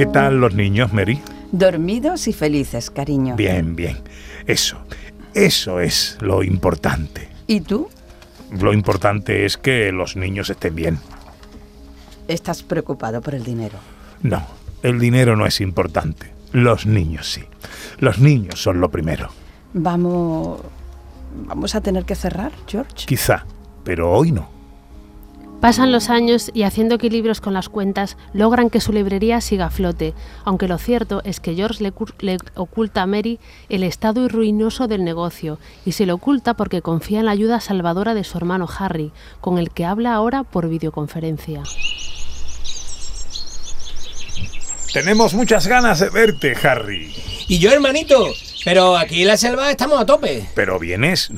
¿Qué 0.00 0.06
tal 0.06 0.40
los 0.40 0.54
niños, 0.54 0.94
Mary? 0.94 1.20
Dormidos 1.52 2.26
y 2.26 2.32
felices, 2.32 2.88
cariño. 2.88 3.36
Bien, 3.36 3.76
bien. 3.76 3.98
Eso, 4.46 4.78
eso 5.34 5.78
es 5.78 6.16
lo 6.22 6.42
importante. 6.42 7.28
¿Y 7.46 7.60
tú? 7.60 7.86
Lo 8.50 8.72
importante 8.72 9.44
es 9.44 9.58
que 9.58 9.92
los 9.92 10.16
niños 10.16 10.48
estén 10.48 10.74
bien. 10.74 10.98
Estás 12.28 12.62
preocupado 12.62 13.20
por 13.20 13.34
el 13.34 13.44
dinero. 13.44 13.78
No, 14.22 14.42
el 14.82 14.98
dinero 14.98 15.36
no 15.36 15.44
es 15.44 15.60
importante. 15.60 16.32
Los 16.52 16.86
niños 16.86 17.30
sí. 17.30 17.42
Los 17.98 18.20
niños 18.20 18.62
son 18.62 18.80
lo 18.80 18.90
primero. 18.90 19.28
Vamos... 19.74 20.62
¿Vamos 21.44 21.74
a 21.74 21.82
tener 21.82 22.06
que 22.06 22.14
cerrar, 22.14 22.52
George? 22.66 23.04
Quizá, 23.04 23.44
pero 23.84 24.10
hoy 24.10 24.32
no. 24.32 24.59
Pasan 25.60 25.92
los 25.92 26.08
años 26.08 26.50
y 26.54 26.62
haciendo 26.62 26.94
equilibrios 26.94 27.42
con 27.42 27.52
las 27.52 27.68
cuentas 27.68 28.16
logran 28.32 28.70
que 28.70 28.80
su 28.80 28.94
librería 28.94 29.42
siga 29.42 29.66
a 29.66 29.70
flote, 29.70 30.14
aunque 30.44 30.68
lo 30.68 30.78
cierto 30.78 31.20
es 31.24 31.38
que 31.38 31.54
George 31.54 31.82
le, 31.82 31.92
le 32.20 32.38
oculta 32.54 33.02
a 33.02 33.06
Mary 33.06 33.38
el 33.68 33.82
estado 33.82 34.26
ruinoso 34.28 34.88
del 34.88 35.04
negocio 35.04 35.58
y 35.84 35.92
se 35.92 36.06
lo 36.06 36.14
oculta 36.14 36.54
porque 36.54 36.80
confía 36.80 37.20
en 37.20 37.26
la 37.26 37.32
ayuda 37.32 37.60
salvadora 37.60 38.14
de 38.14 38.24
su 38.24 38.38
hermano 38.38 38.66
Harry, 38.78 39.12
con 39.42 39.58
el 39.58 39.70
que 39.70 39.84
habla 39.84 40.14
ahora 40.14 40.44
por 40.44 40.66
videoconferencia. 40.66 41.62
Tenemos 44.94 45.34
muchas 45.34 45.66
ganas 45.66 46.00
de 46.00 46.08
verte, 46.08 46.56
Harry. 46.62 47.14
Y 47.48 47.58
yo, 47.58 47.70
hermanito, 47.70 48.32
pero 48.64 48.96
aquí 48.96 49.22
en 49.22 49.28
la 49.28 49.36
selva 49.36 49.70
estamos 49.70 50.00
a 50.00 50.06
tope. 50.06 50.48
Pero 50.54 50.78
vienes, 50.78 51.30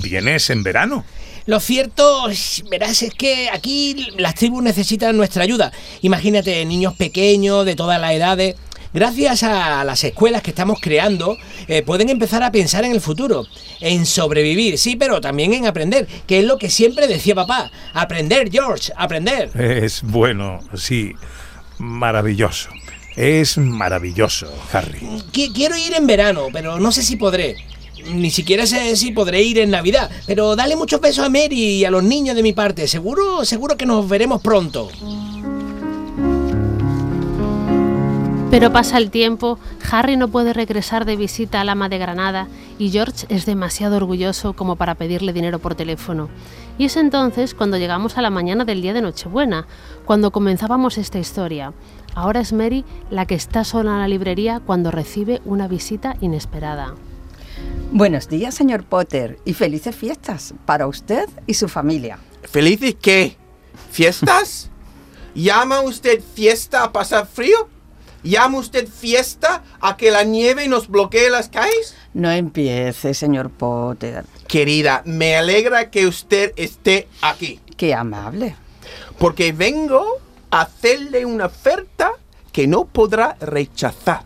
vienes 0.00 0.50
en 0.50 0.62
verano. 0.62 1.04
Lo 1.46 1.58
cierto, 1.60 2.26
verás, 2.70 3.02
es 3.02 3.12
que 3.14 3.48
aquí 3.50 4.08
las 4.18 4.34
tribus 4.34 4.62
necesitan 4.62 5.16
nuestra 5.16 5.42
ayuda. 5.42 5.72
Imagínate, 6.02 6.64
niños 6.64 6.94
pequeños 6.94 7.64
de 7.66 7.74
todas 7.76 8.00
las 8.00 8.12
edades. 8.12 8.56
Gracias 8.92 9.44
a 9.44 9.84
las 9.84 10.02
escuelas 10.02 10.42
que 10.42 10.50
estamos 10.50 10.78
creando, 10.80 11.36
eh, 11.68 11.82
pueden 11.82 12.08
empezar 12.08 12.42
a 12.42 12.50
pensar 12.50 12.84
en 12.84 12.90
el 12.90 13.00
futuro, 13.00 13.46
en 13.80 14.04
sobrevivir, 14.04 14.78
sí, 14.78 14.96
pero 14.96 15.20
también 15.20 15.54
en 15.54 15.64
aprender, 15.66 16.08
que 16.26 16.40
es 16.40 16.44
lo 16.44 16.58
que 16.58 16.68
siempre 16.70 17.06
decía 17.06 17.36
papá. 17.36 17.70
Aprender, 17.94 18.50
George, 18.50 18.92
aprender. 18.96 19.48
Es 19.60 20.02
bueno, 20.02 20.58
sí, 20.74 21.12
maravilloso. 21.78 22.68
Es 23.16 23.58
maravilloso, 23.58 24.52
Harry. 24.72 25.00
Qui- 25.32 25.52
Quiero 25.54 25.76
ir 25.76 25.94
en 25.94 26.06
verano, 26.06 26.48
pero 26.52 26.78
no 26.80 26.90
sé 26.92 27.02
si 27.02 27.16
podré. 27.16 27.56
Ni 28.12 28.30
siquiera 28.30 28.66
sé 28.66 28.96
si 28.96 29.12
podré 29.12 29.42
ir 29.42 29.58
en 29.58 29.70
Navidad. 29.70 30.10
Pero 30.26 30.56
dale 30.56 30.76
muchos 30.76 31.00
besos 31.00 31.24
a 31.24 31.28
Mary 31.28 31.78
y 31.78 31.84
a 31.84 31.90
los 31.90 32.02
niños 32.02 32.36
de 32.36 32.42
mi 32.42 32.52
parte. 32.52 32.88
Seguro, 32.88 33.44
seguro 33.44 33.76
que 33.76 33.86
nos 33.86 34.08
veremos 34.08 34.40
pronto. 34.40 34.88
Pero 38.50 38.72
pasa 38.72 38.98
el 38.98 39.12
tiempo, 39.12 39.60
Harry 39.92 40.16
no 40.16 40.26
puede 40.26 40.52
regresar 40.52 41.04
de 41.04 41.14
visita 41.14 41.60
al 41.60 41.68
ama 41.68 41.88
de 41.88 41.98
Granada 41.98 42.48
y 42.80 42.90
George 42.90 43.26
es 43.28 43.46
demasiado 43.46 43.96
orgulloso 43.96 44.54
como 44.54 44.74
para 44.74 44.96
pedirle 44.96 45.32
dinero 45.32 45.60
por 45.60 45.76
teléfono. 45.76 46.28
Y 46.76 46.86
es 46.86 46.96
entonces 46.96 47.54
cuando 47.54 47.76
llegamos 47.76 48.18
a 48.18 48.22
la 48.22 48.30
mañana 48.30 48.64
del 48.64 48.82
día 48.82 48.92
de 48.92 49.02
Nochebuena, 49.02 49.68
cuando 50.04 50.32
comenzábamos 50.32 50.98
esta 50.98 51.20
historia. 51.20 51.72
Ahora 52.16 52.40
es 52.40 52.52
Mary 52.52 52.84
la 53.08 53.24
que 53.24 53.36
está 53.36 53.62
sola 53.62 53.92
en 53.92 53.98
la 54.00 54.08
librería 54.08 54.58
cuando 54.58 54.90
recibe 54.90 55.40
una 55.44 55.68
visita 55.68 56.16
inesperada. 56.20 56.96
Buenos 57.92 58.28
días, 58.28 58.54
señor 58.54 58.84
Potter, 58.84 59.38
y 59.44 59.54
felices 59.54 59.94
fiestas 59.96 60.54
para 60.64 60.86
usted 60.86 61.28
y 61.46 61.54
su 61.54 61.68
familia. 61.68 62.18
¿Felices 62.42 62.96
qué? 63.00 63.36
¿Fiestas? 63.90 64.70
¿Llama 65.34 65.80
usted 65.82 66.20
fiesta 66.34 66.84
a 66.84 66.92
pasar 66.92 67.26
frío? 67.26 67.68
¿Llama 68.22 68.58
usted 68.58 68.86
fiesta 68.86 69.62
a 69.80 69.96
que 69.96 70.10
la 70.10 70.24
nieve 70.24 70.68
nos 70.68 70.88
bloquee 70.88 71.30
las 71.30 71.48
calles? 71.48 71.94
No 72.12 72.30
empiece, 72.30 73.14
señor 73.14 73.50
Potter. 73.50 74.24
Querida, 74.46 75.02
me 75.06 75.36
alegra 75.36 75.90
que 75.90 76.06
usted 76.06 76.52
esté 76.56 77.08
aquí, 77.22 77.60
Qué 77.76 77.94
amable. 77.94 78.56
porque 79.18 79.52
vengo 79.52 80.18
a 80.50 80.62
hacerle 80.62 81.24
una 81.24 81.46
oferta 81.46 82.12
que 82.52 82.66
no 82.66 82.84
podrá 82.84 83.36
rechazar. 83.40 84.24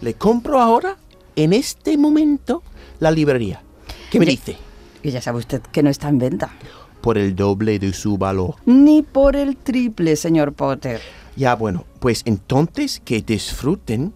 Le 0.00 0.14
compro 0.14 0.60
ahora, 0.60 0.96
en 1.36 1.52
este 1.52 1.96
momento, 1.96 2.62
la 3.00 3.10
librería. 3.10 3.62
¿Qué 4.10 4.20
me 4.20 4.26
dice? 4.26 4.56
Y 5.02 5.10
ya 5.10 5.20
sabe 5.20 5.38
usted 5.38 5.62
que 5.62 5.82
no 5.82 5.90
está 5.90 6.08
en 6.08 6.18
venta. 6.18 6.50
Por 7.00 7.18
el 7.18 7.34
doble 7.34 7.78
de 7.78 7.92
su 7.92 8.18
valor. 8.18 8.56
Ni 8.66 9.02
por 9.02 9.34
el 9.34 9.56
triple, 9.56 10.16
señor 10.16 10.52
Potter. 10.52 11.00
Ya 11.34 11.54
bueno, 11.54 11.86
pues 11.98 12.22
entonces 12.26 13.00
que 13.04 13.22
disfruten 13.22 14.12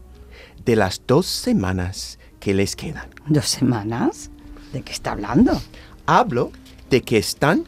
de 0.65 0.77
las 0.77 1.03
dos 1.07 1.27
semanas 1.27 2.19
que 2.41 2.55
les 2.55 2.77
quedan. 2.77 3.09
¿Dos 3.27 3.47
semanas? 3.47 4.31
¿De 4.73 4.83
qué 4.83 4.93
está 4.93 5.13
hablando? 5.13 5.61
Hablo 6.07 6.53
de 6.91 7.01
que 7.03 7.17
están 7.17 7.65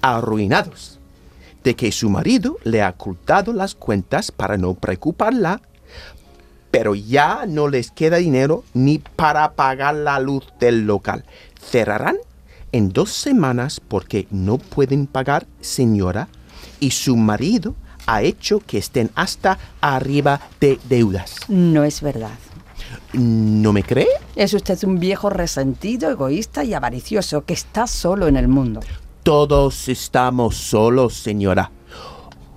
arruinados, 0.00 0.98
de 1.62 1.74
que 1.74 1.92
su 1.92 2.08
marido 2.08 2.56
le 2.64 2.82
ha 2.82 2.90
ocultado 2.90 3.52
las 3.52 3.74
cuentas 3.74 4.30
para 4.30 4.56
no 4.56 4.74
preocuparla, 4.74 5.60
pero 6.74 6.96
ya 6.96 7.44
no 7.46 7.68
les 7.68 7.92
queda 7.92 8.16
dinero 8.16 8.64
ni 8.74 8.98
para 8.98 9.52
pagar 9.52 9.94
la 9.94 10.18
luz 10.18 10.44
del 10.58 10.88
local. 10.88 11.24
Cerrarán 11.60 12.16
en 12.72 12.88
dos 12.88 13.12
semanas 13.12 13.80
porque 13.86 14.26
no 14.32 14.58
pueden 14.58 15.06
pagar, 15.06 15.46
señora, 15.60 16.26
y 16.80 16.90
su 16.90 17.16
marido 17.16 17.76
ha 18.06 18.22
hecho 18.22 18.58
que 18.58 18.78
estén 18.78 19.12
hasta 19.14 19.56
arriba 19.80 20.40
de 20.58 20.80
deudas. 20.88 21.36
No 21.46 21.84
es 21.84 22.02
verdad. 22.02 22.36
¿No 23.12 23.72
me 23.72 23.84
cree? 23.84 24.08
Es 24.34 24.52
usted 24.52 24.82
un 24.82 24.98
viejo 24.98 25.30
resentido, 25.30 26.10
egoísta 26.10 26.64
y 26.64 26.74
avaricioso 26.74 27.44
que 27.44 27.54
está 27.54 27.86
solo 27.86 28.26
en 28.26 28.36
el 28.36 28.48
mundo. 28.48 28.80
Todos 29.22 29.88
estamos 29.88 30.56
solos, 30.56 31.14
señora. 31.14 31.70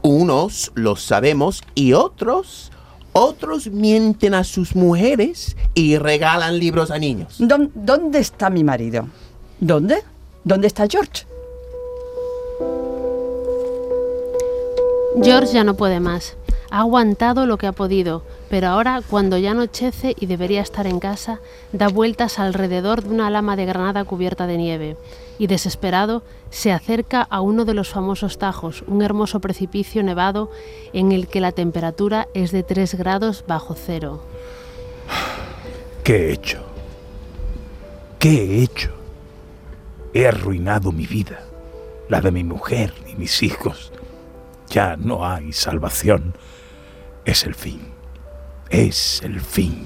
Unos 0.01 0.71
lo 0.73 0.95
sabemos 0.95 1.61
y 1.75 1.93
otros, 1.93 2.71
otros 3.17 3.67
mienten 3.67 4.33
a 4.33 4.43
sus 4.43 4.75
mujeres 4.75 5.55
y 5.73 5.97
regalan 5.97 6.59
libros 6.59 6.91
a 6.91 6.97
niños. 6.99 7.35
¿Dón- 7.39 7.71
¿Dónde 7.73 8.19
está 8.19 8.49
mi 8.49 8.63
marido? 8.63 9.07
¿Dónde? 9.59 10.03
¿Dónde 10.43 10.67
está 10.67 10.87
George? 10.87 11.25
George 15.21 15.53
ya 15.53 15.63
no 15.63 15.75
puede 15.75 15.99
más. 15.99 16.35
Ha 16.69 16.79
aguantado 16.79 17.45
lo 17.45 17.57
que 17.57 17.67
ha 17.67 17.71
podido, 17.71 18.23
pero 18.49 18.67
ahora, 18.67 19.01
cuando 19.07 19.37
ya 19.37 19.51
anochece 19.51 20.15
y 20.19 20.25
debería 20.25 20.61
estar 20.61 20.85
en 20.85 20.99
casa, 20.99 21.39
da 21.71 21.87
vueltas 21.87 22.39
alrededor 22.39 23.03
de 23.03 23.09
una 23.09 23.29
lama 23.29 23.55
de 23.55 23.65
granada 23.65 24.03
cubierta 24.03 24.47
de 24.47 24.57
nieve 24.57 24.97
y, 25.39 25.47
desesperado, 25.47 26.23
se 26.49 26.71
acerca 26.71 27.21
a 27.21 27.41
uno 27.41 27.63
de 27.65 27.73
los 27.73 27.89
famosos 27.89 28.37
tajos, 28.37 28.83
un 28.87 29.01
hermoso 29.01 29.39
precipicio 29.39 30.03
nevado 30.03 30.51
en 30.93 31.11
el 31.11 31.27
que 31.27 31.41
la 31.41 31.51
temperatura 31.51 32.27
es 32.33 32.51
de 32.51 32.63
3 32.63 32.95
grados 32.95 33.45
bajo 33.47 33.75
cero. 33.75 34.21
¿Qué 36.03 36.29
he 36.29 36.33
hecho? 36.33 36.63
¿Qué 38.19 38.29
he 38.29 38.63
hecho? 38.63 38.91
He 40.13 40.27
arruinado 40.27 40.91
mi 40.91 41.05
vida, 41.05 41.43
la 42.09 42.21
de 42.21 42.31
mi 42.31 42.43
mujer 42.43 42.93
y 43.07 43.15
mis 43.15 43.43
hijos. 43.43 43.91
Ya 44.69 44.95
no 44.97 45.25
hay 45.25 45.53
salvación. 45.53 46.33
Es 47.25 47.45
el 47.45 47.55
fin. 47.55 47.79
Es 48.69 49.21
el 49.23 49.39
fin. 49.39 49.83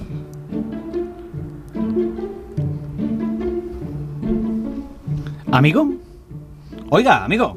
¿Amigo? 5.50 5.92
Oiga, 6.88 7.24
amigo, 7.24 7.56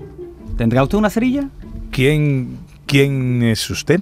¿tendrá 0.58 0.84
usted 0.84 0.98
una 0.98 1.10
cerilla? 1.10 1.50
¿Quién, 1.92 2.58
quién 2.86 3.42
es 3.42 3.70
usted? 3.70 4.02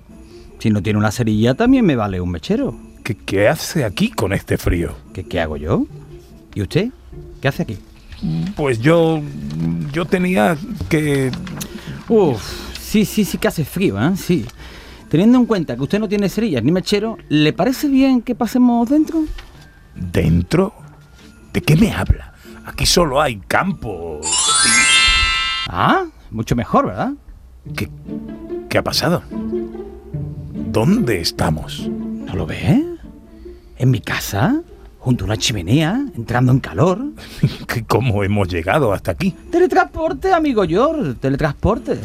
Si 0.60 0.70
no 0.70 0.82
tiene 0.82 1.00
una 1.00 1.12
cerilla, 1.12 1.53
también 1.53 1.86
me 1.86 1.96
vale 1.96 2.20
un 2.20 2.32
mechero. 2.32 2.75
¿Qué, 3.03 3.15
qué 3.15 3.48
hace 3.48 3.84
aquí 3.84 4.10
con 4.10 4.34
este 4.34 4.58
frío? 4.58 4.96
¿Qué, 5.13 5.24
qué 5.24 5.42
hago 5.42 5.58
yo? 5.58 5.86
¿Y 6.56 6.62
usted? 6.62 6.89
¿Qué 7.42 7.48
hace 7.48 7.63
aquí? 7.63 7.77
Pues 8.56 8.80
yo, 8.80 9.22
yo 9.92 10.06
tenía 10.06 10.58
que... 10.89 11.32
Uf, 12.08 12.42
sí, 12.93 13.05
sí, 13.05 13.25
sí 13.25 13.38
que 13.39 13.47
hace 13.47 13.65
frío, 13.65 14.00
¿eh? 14.00 14.12
Sí. 14.15 14.45
Teniendo 15.09 15.39
en 15.39 15.45
cuenta 15.47 15.75
que 15.75 15.81
usted 15.81 16.00
no 16.00 16.07
tiene 16.07 16.29
cerillas 16.29 16.63
ni 16.63 16.71
mechero, 16.71 17.17
¿le 17.29 17.51
parece 17.53 17.88
bien 17.88 18.21
que 18.21 18.35
pasemos 18.35 18.88
dentro? 18.89 19.23
¿Dentro? 19.95 20.73
¿De 21.51 21.62
qué 21.62 21.75
me 21.75 21.91
habla? 21.91 22.33
Aquí 22.65 22.85
solo 22.85 23.19
hay 23.21 23.38
campo. 23.47 24.21
Ah, 25.69 26.05
mucho 26.31 26.55
mejor, 26.55 26.85
¿verdad? 26.88 27.13
¿Qué, 27.75 27.89
qué 28.69 28.77
ha 28.77 28.83
pasado? 28.83 29.23
¿Dónde 30.53 31.19
estamos? 31.19 31.88
¿No 31.89 32.35
lo 32.35 32.45
ve? 32.45 32.83
¿En 33.77 33.89
mi 33.91 34.01
casa? 34.01 34.62
¿Junto 35.00 35.23
a 35.23 35.27
una 35.27 35.38
chimenea? 35.38 36.05
¿Entrando 36.15 36.51
en 36.51 36.59
calor? 36.59 37.00
¿Qué- 37.67 37.83
¿Cómo 37.88 38.23
hemos 38.23 38.47
llegado 38.50 38.93
hasta 38.93 39.12
aquí? 39.12 39.31
Teletransporte, 39.51 40.31
amigo 40.33 40.63
George, 40.67 41.15
teletransporte. 41.15 42.00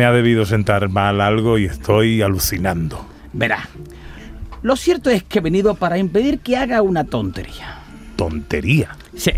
Me 0.00 0.06
ha 0.06 0.12
debido 0.12 0.46
sentar 0.46 0.88
mal 0.88 1.20
algo 1.20 1.58
y 1.58 1.66
estoy 1.66 2.22
alucinando. 2.22 3.04
Verá, 3.34 3.68
lo 4.62 4.74
cierto 4.74 5.10
es 5.10 5.22
que 5.24 5.40
he 5.40 5.42
venido 5.42 5.74
para 5.74 5.98
impedir 5.98 6.38
que 6.38 6.56
haga 6.56 6.80
una 6.80 7.04
tontería. 7.04 7.80
Tontería. 8.16 8.96
Sí, 9.14 9.32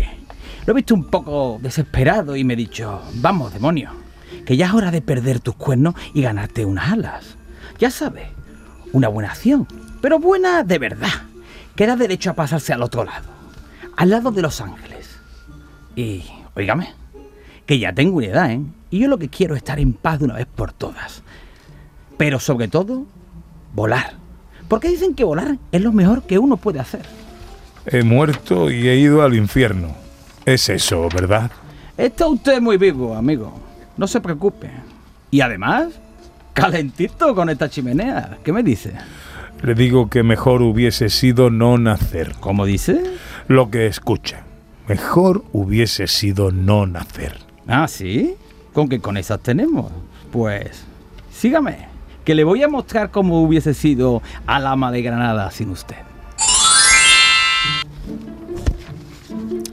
lo 0.65 0.71
he 0.71 0.75
visto 0.77 0.95
un 0.95 1.03
poco 1.03 1.59
desesperado 1.61 2.37
y 2.37 2.45
me 2.45 2.53
he 2.53 2.55
dicho, 2.55 3.01
vamos, 3.15 3.51
demonio, 3.51 3.91
que 4.45 4.55
ya 4.55 4.67
es 4.67 4.73
hora 4.73 4.89
de 4.89 5.01
perder 5.01 5.41
tus 5.41 5.55
cuernos 5.55 5.95
y 6.13 6.21
ganarte 6.21 6.63
unas 6.63 6.93
alas. 6.93 7.35
Ya 7.77 7.91
sabes, 7.91 8.29
una 8.93 9.09
buena 9.09 9.31
acción, 9.31 9.67
pero 9.99 10.17
buena 10.17 10.63
de 10.63 10.79
verdad, 10.79 11.23
que 11.75 11.87
da 11.87 11.97
derecho 11.97 12.29
a 12.29 12.35
pasarse 12.35 12.71
al 12.71 12.83
otro 12.83 13.03
lado, 13.03 13.27
al 13.97 14.09
lado 14.09 14.31
de 14.31 14.41
los 14.41 14.61
ángeles. 14.61 15.19
Y, 15.97 16.23
oígame, 16.55 16.93
que 17.65 17.79
ya 17.79 17.91
tengo 17.91 18.15
una 18.15 18.27
edad, 18.27 18.51
¿eh? 18.51 18.61
Y 18.93 18.99
yo 18.99 19.07
lo 19.07 19.17
que 19.17 19.27
quiero 19.27 19.55
es 19.55 19.63
estar 19.63 19.79
en 19.79 19.93
paz 19.93 20.19
de 20.19 20.25
una 20.25 20.35
vez 20.35 20.45
por 20.45 20.71
todas. 20.71 21.23
Pero 22.15 22.39
sobre 22.39 22.67
todo, 22.67 23.07
volar. 23.73 24.13
Porque 24.67 24.87
dicen 24.87 25.15
que 25.15 25.23
volar 25.23 25.57
es 25.71 25.81
lo 25.81 25.91
mejor 25.91 26.21
que 26.27 26.37
uno 26.37 26.57
puede 26.57 26.79
hacer. 26.79 27.01
He 27.87 28.03
muerto 28.03 28.69
y 28.69 28.87
he 28.87 28.95
ido 28.97 29.23
al 29.23 29.33
infierno. 29.33 29.95
Es 30.45 30.69
eso, 30.69 31.09
¿verdad? 31.11 31.49
Está 31.97 32.27
usted 32.27 32.61
muy 32.61 32.77
vivo, 32.77 33.15
amigo. 33.15 33.59
No 33.97 34.05
se 34.05 34.21
preocupe. 34.21 34.69
Y 35.31 35.41
además, 35.41 35.87
calentito 36.53 37.33
con 37.33 37.49
esta 37.49 37.71
chimenea. 37.71 38.37
¿Qué 38.43 38.53
me 38.53 38.61
dice? 38.61 38.93
Le 39.63 39.73
digo 39.73 40.07
que 40.07 40.21
mejor 40.21 40.61
hubiese 40.61 41.09
sido 41.09 41.49
no 41.49 41.79
nacer. 41.79 42.35
¿Cómo 42.39 42.63
dice? 42.67 43.01
Lo 43.47 43.71
que 43.71 43.87
escucha. 43.87 44.43
Mejor 44.87 45.43
hubiese 45.51 46.05
sido 46.05 46.51
no 46.51 46.85
nacer. 46.85 47.39
Ah, 47.65 47.87
¿sí? 47.87 48.35
¿Con 48.73 48.89
qué 48.89 48.99
con 48.99 49.17
esas 49.17 49.39
tenemos? 49.39 49.91
Pues, 50.31 50.83
sígame, 51.31 51.87
que 52.25 52.35
le 52.35 52.43
voy 52.43 52.63
a 52.63 52.67
mostrar 52.67 53.11
cómo 53.11 53.41
hubiese 53.43 53.73
sido 53.73 54.21
al 54.47 54.65
ama 54.65 54.91
de 54.91 55.01
Granada 55.01 55.51
sin 55.51 55.69
usted. 55.69 55.97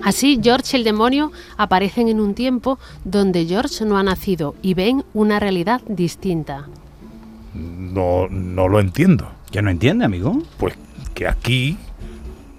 Así, 0.03 0.41
George 0.43 0.77
y 0.77 0.81
el 0.81 0.85
demonio 0.85 1.31
aparecen 1.57 2.09
en 2.09 2.21
un 2.21 2.35
tiempo 2.35 2.79
donde 3.05 3.47
George 3.47 3.85
no 3.85 3.99
ha 3.99 4.03
nacido 4.03 4.55
y 4.63 4.75
ven 4.75 5.05
una 5.15 5.39
realidad 5.39 5.83
distinta. 5.89 6.69
No, 7.55 8.29
no 8.29 8.69
lo 8.69 8.81
entiendo. 8.81 9.31
¿Ya 9.51 9.63
no 9.63 9.71
entiende, 9.71 10.05
amigo? 10.05 10.43
Pues 10.59 10.75
que 11.15 11.29
aquí, 11.29 11.77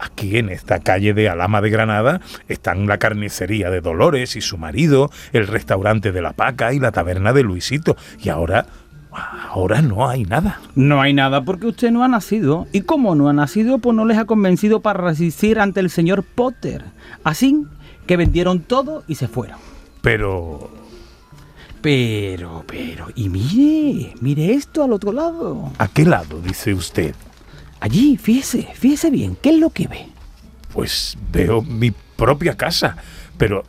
aquí 0.02 0.38
en 0.38 0.50
esta 0.50 0.80
calle 0.80 1.14
de 1.14 1.30
Alama 1.30 1.62
de 1.62 1.70
Granada, 1.70 2.22
están 2.48 2.88
la 2.88 2.98
carnicería 2.98 3.70
de 3.70 3.82
Dolores 3.82 4.36
y 4.36 4.42
su 4.42 4.58
marido, 4.58 5.12
el 5.32 5.48
restaurante 5.48 6.12
de 6.12 6.22
la 6.22 6.34
Paca 6.34 6.74
y 6.74 6.80
la 6.80 6.92
taberna 6.92 7.34
de 7.34 7.44
Luisito. 7.44 7.96
Y 8.22 8.30
ahora, 8.30 8.66
ahora 9.12 9.82
no 9.82 10.10
hay 10.10 10.24
nada. 10.24 10.60
No 10.76 11.02
hay 11.02 11.14
nada 11.14 11.44
porque 11.44 11.68
usted 11.68 11.92
no 11.92 12.04
ha 12.04 12.08
nacido. 12.08 12.68
Y 12.72 12.82
como 12.82 13.16
no 13.16 13.30
ha 13.30 13.34
nacido, 13.34 13.78
pues 13.78 13.96
no 13.96 14.06
les 14.06 14.18
ha 14.18 14.26
convencido 14.26 14.82
para 14.82 15.02
resistir 15.02 15.60
ante 15.60 15.80
el 15.80 15.90
señor 15.90 16.24
Potter. 16.24 16.84
Así 17.24 17.66
que 18.08 18.18
vendieron 18.18 18.62
todo 18.62 19.04
y 19.08 19.16
se 19.16 19.28
fueron. 19.28 19.58
Pero 20.02 20.72
Pero, 21.82 22.64
pero, 22.68 23.08
y 23.16 23.30
mire, 23.30 24.14
mire 24.22 24.54
esto 24.54 24.84
al 24.84 24.94
otro 24.94 25.12
lado. 25.12 25.72
¿a 25.78 25.88
qué 25.88 26.06
lado 26.06 26.40
dice 26.42 26.74
usted? 26.74 27.16
Allí, 27.82 28.16
fíjese, 28.18 28.68
fíjese 28.74 29.10
bien, 29.10 29.36
¿qué 29.42 29.50
es 29.50 29.58
lo 29.58 29.72
que 29.72 29.88
ve? 29.88 30.06
Pues 30.74 31.18
veo 31.34 31.62
mi 31.62 31.92
propia 32.16 32.56
casa, 32.56 32.96
pero 33.38 33.64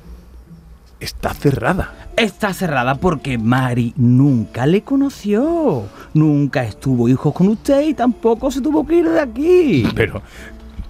está 1.01 1.35
cerrada. 1.35 1.94
Está 2.16 2.53
cerrada 2.53 2.96
porque 2.96 3.38
Mari 3.38 3.94
nunca 3.96 4.66
le 4.66 4.83
conoció. 4.83 5.85
Nunca 6.12 6.62
estuvo 6.62 7.09
hijos 7.09 7.33
con 7.33 7.48
usted 7.48 7.88
y 7.88 7.94
tampoco 7.94 8.51
se 8.51 8.61
tuvo 8.61 8.87
que 8.87 8.96
ir 8.96 9.09
de 9.09 9.18
aquí. 9.20 9.88
Pero, 9.94 10.20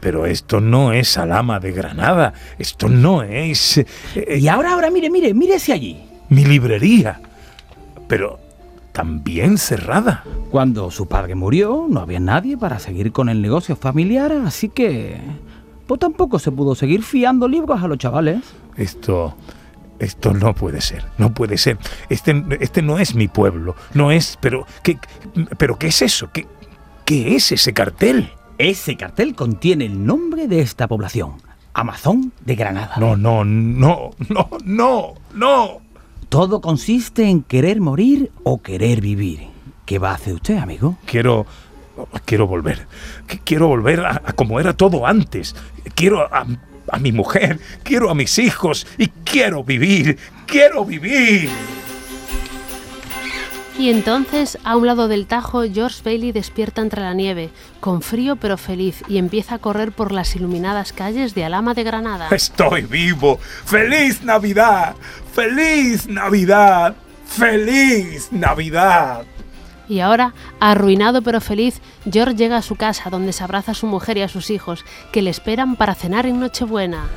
pero 0.00 0.26
esto 0.26 0.60
no 0.60 0.92
es 0.92 1.16
Alama 1.16 1.60
de 1.60 1.70
Granada. 1.70 2.34
Esto 2.58 2.88
no 2.88 3.22
es 3.22 3.78
eh, 3.78 3.86
Y 4.40 4.48
ahora, 4.48 4.72
ahora, 4.72 4.90
mire, 4.90 5.08
mire, 5.10 5.32
mírese 5.32 5.72
allí. 5.72 6.02
mi 6.28 6.44
librería. 6.44 7.20
Pero 8.08 8.40
también 8.92 9.58
cerrada. 9.58 10.24
Cuando 10.50 10.90
su 10.90 11.06
padre 11.06 11.34
murió, 11.34 11.86
no 11.88 12.00
había 12.00 12.20
nadie 12.20 12.56
para 12.56 12.78
seguir 12.78 13.12
con 13.12 13.28
el 13.28 13.42
negocio 13.42 13.76
familiar, 13.76 14.32
así 14.32 14.68
que... 14.68 15.20
Pues 15.86 15.98
tampoco 15.98 16.38
se 16.38 16.52
pudo 16.52 16.74
seguir 16.74 17.02
fiando 17.02 17.48
libros 17.48 17.82
a 17.82 17.88
los 17.88 17.98
chavales. 17.98 18.40
Esto, 18.76 19.34
esto 19.98 20.32
no 20.32 20.54
puede 20.54 20.80
ser. 20.80 21.04
No 21.18 21.34
puede 21.34 21.58
ser. 21.58 21.76
Este, 22.08 22.44
este 22.60 22.82
no 22.82 22.98
es 22.98 23.14
mi 23.14 23.28
pueblo. 23.28 23.74
No 23.92 24.10
es. 24.10 24.38
Pero, 24.40 24.64
¿qué, 24.82 24.98
pero 25.58 25.78
qué 25.78 25.88
es 25.88 26.00
eso? 26.00 26.30
¿Qué, 26.32 26.46
qué 27.04 27.34
es 27.34 27.52
ese 27.52 27.72
cartel? 27.72 28.30
Ese 28.58 28.96
cartel 28.96 29.34
contiene 29.34 29.86
el 29.86 30.06
nombre 30.06 30.46
de 30.46 30.60
esta 30.60 30.86
población, 30.86 31.34
Amazon 31.74 32.32
de 32.44 32.54
Granada. 32.54 32.94
No, 32.98 33.16
no, 33.16 33.44
no, 33.44 34.10
no, 34.28 34.48
no, 34.64 35.14
no. 35.34 35.80
Todo 36.32 36.62
consiste 36.62 37.28
en 37.28 37.42
querer 37.42 37.78
morir 37.82 38.32
o 38.42 38.62
querer 38.62 39.02
vivir. 39.02 39.48
¿Qué 39.84 39.98
va 39.98 40.12
a 40.12 40.14
hacer 40.14 40.32
usted, 40.32 40.56
amigo? 40.56 40.96
Quiero. 41.04 41.44
Quiero 42.24 42.46
volver. 42.46 42.86
Qu- 43.28 43.40
Quiero 43.44 43.68
volver 43.68 44.00
a, 44.00 44.12
a 44.24 44.32
como 44.32 44.58
era 44.58 44.72
todo 44.72 45.06
antes. 45.06 45.54
Quiero 45.94 46.22
a, 46.22 46.46
a 46.90 46.98
mi 46.98 47.12
mujer. 47.12 47.60
Quiero 47.82 48.08
a 48.08 48.14
mis 48.14 48.38
hijos. 48.38 48.86
Y 48.96 49.08
quiero 49.08 49.62
vivir. 49.62 50.16
Quiero 50.46 50.86
vivir. 50.86 51.50
Y 53.78 53.88
entonces, 53.88 54.58
a 54.64 54.76
un 54.76 54.86
lado 54.86 55.08
del 55.08 55.26
Tajo, 55.26 55.62
George 55.62 56.02
Bailey 56.04 56.30
despierta 56.30 56.82
entre 56.82 57.00
la 57.00 57.14
nieve, 57.14 57.50
con 57.80 58.02
frío 58.02 58.36
pero 58.36 58.58
feliz, 58.58 59.02
y 59.08 59.16
empieza 59.18 59.56
a 59.56 59.58
correr 59.58 59.92
por 59.92 60.12
las 60.12 60.36
iluminadas 60.36 60.92
calles 60.92 61.34
de 61.34 61.44
Alama 61.44 61.74
de 61.74 61.82
Granada. 61.82 62.28
Estoy 62.30 62.82
vivo. 62.82 63.38
¡Feliz 63.38 64.22
Navidad! 64.22 64.94
¡Feliz 65.32 66.06
Navidad! 66.06 66.94
¡Feliz 67.26 68.30
Navidad! 68.30 69.24
Y 69.88 70.00
ahora, 70.00 70.32
arruinado 70.60 71.22
pero 71.22 71.40
feliz, 71.40 71.80
George 72.10 72.36
llega 72.36 72.58
a 72.58 72.62
su 72.62 72.76
casa 72.76 73.10
donde 73.10 73.32
se 73.32 73.42
abraza 73.42 73.72
a 73.72 73.74
su 73.74 73.86
mujer 73.86 74.16
y 74.18 74.22
a 74.22 74.28
sus 74.28 74.50
hijos, 74.50 74.84
que 75.12 75.22
le 75.22 75.30
esperan 75.30 75.76
para 75.76 75.94
cenar 75.94 76.26
en 76.26 76.40
Nochebuena. 76.40 77.08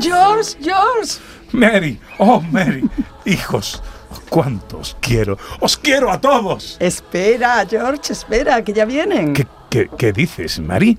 George, 0.00 0.56
George. 0.60 1.20
Mary, 1.52 2.00
oh 2.18 2.40
Mary, 2.40 2.88
hijos, 3.24 3.80
cuántos 4.20 4.96
quiero. 5.00 5.38
Os 5.60 5.76
quiero 5.76 6.10
a 6.10 6.20
todos. 6.20 6.76
Espera, 6.80 7.66
George, 7.68 8.12
espera, 8.12 8.62
que 8.62 8.72
ya 8.72 8.84
vienen. 8.84 9.32
¿Qué, 9.32 9.46
qué, 9.70 9.88
qué 9.96 10.12
dices, 10.12 10.58
Mary? 10.60 10.98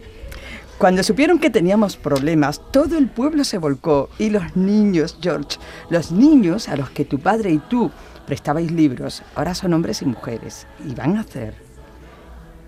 Cuando 0.78 1.04
supieron 1.04 1.39
que 1.39 1.49
teníamos 1.49 1.95
problemas, 1.95 2.62
todo 2.71 2.97
el 2.97 3.08
pueblo 3.08 3.43
se 3.43 3.58
volcó. 3.58 4.10
Y 4.19 4.30
los 4.30 4.56
niños, 4.56 5.17
George, 5.21 5.58
los 5.89 6.12
niños 6.12 6.67
a 6.67 6.75
los 6.75 6.89
que 6.89 7.06
tu 7.06 7.19
padre 7.19 7.51
y 7.51 7.60
tú 7.60 7.91
prestabais 8.25 8.71
libros, 8.71 9.23
ahora 9.36 9.56
son 9.56 9.73
hombres 9.73 10.01
y 10.01 10.06
mujeres. 10.06 10.67
Y 10.86 10.93
van 10.93 11.17
a 11.17 11.21
hacer 11.21 11.54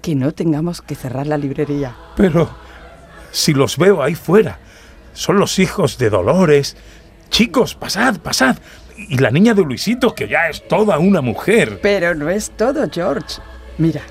que 0.01 0.15
no 0.15 0.31
tengamos 0.31 0.81
que 0.81 0.95
cerrar 0.95 1.27
la 1.27 1.37
librería. 1.37 1.95
Pero 2.15 2.49
si 3.31 3.53
los 3.53 3.77
veo 3.77 4.01
ahí 4.01 4.15
fuera, 4.15 4.59
son 5.13 5.37
los 5.37 5.59
hijos 5.59 5.97
de 5.97 6.09
Dolores. 6.09 6.77
Chicos, 7.29 7.75
pasad, 7.75 8.19
pasad. 8.19 8.55
Y 8.97 9.17
la 9.17 9.29
niña 9.29 9.53
de 9.53 9.63
Luisito, 9.63 10.13
que 10.13 10.27
ya 10.27 10.49
es 10.49 10.67
toda 10.67 10.97
una 10.97 11.21
mujer. 11.21 11.79
Pero 11.81 12.15
no 12.15 12.29
es 12.29 12.51
todo, 12.51 12.87
George. 12.91 13.39
Mira, 13.77 14.01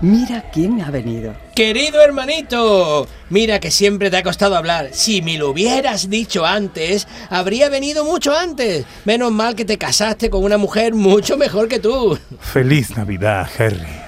mira 0.00 0.44
quién 0.52 0.80
ha 0.80 0.90
venido. 0.90 1.34
Querido 1.54 2.00
hermanito, 2.00 3.08
mira 3.28 3.58
que 3.58 3.70
siempre 3.70 4.10
te 4.10 4.16
ha 4.18 4.22
costado 4.22 4.56
hablar. 4.56 4.90
Si 4.92 5.22
me 5.22 5.36
lo 5.36 5.50
hubieras 5.50 6.08
dicho 6.08 6.46
antes, 6.46 7.08
habría 7.28 7.68
venido 7.68 8.04
mucho 8.04 8.34
antes. 8.34 8.86
Menos 9.04 9.32
mal 9.32 9.56
que 9.56 9.64
te 9.64 9.76
casaste 9.76 10.30
con 10.30 10.44
una 10.44 10.56
mujer 10.56 10.94
mucho 10.94 11.36
mejor 11.36 11.68
que 11.68 11.80
tú. 11.80 12.18
Feliz 12.38 12.96
Navidad, 12.96 13.48
Harry. 13.58 14.00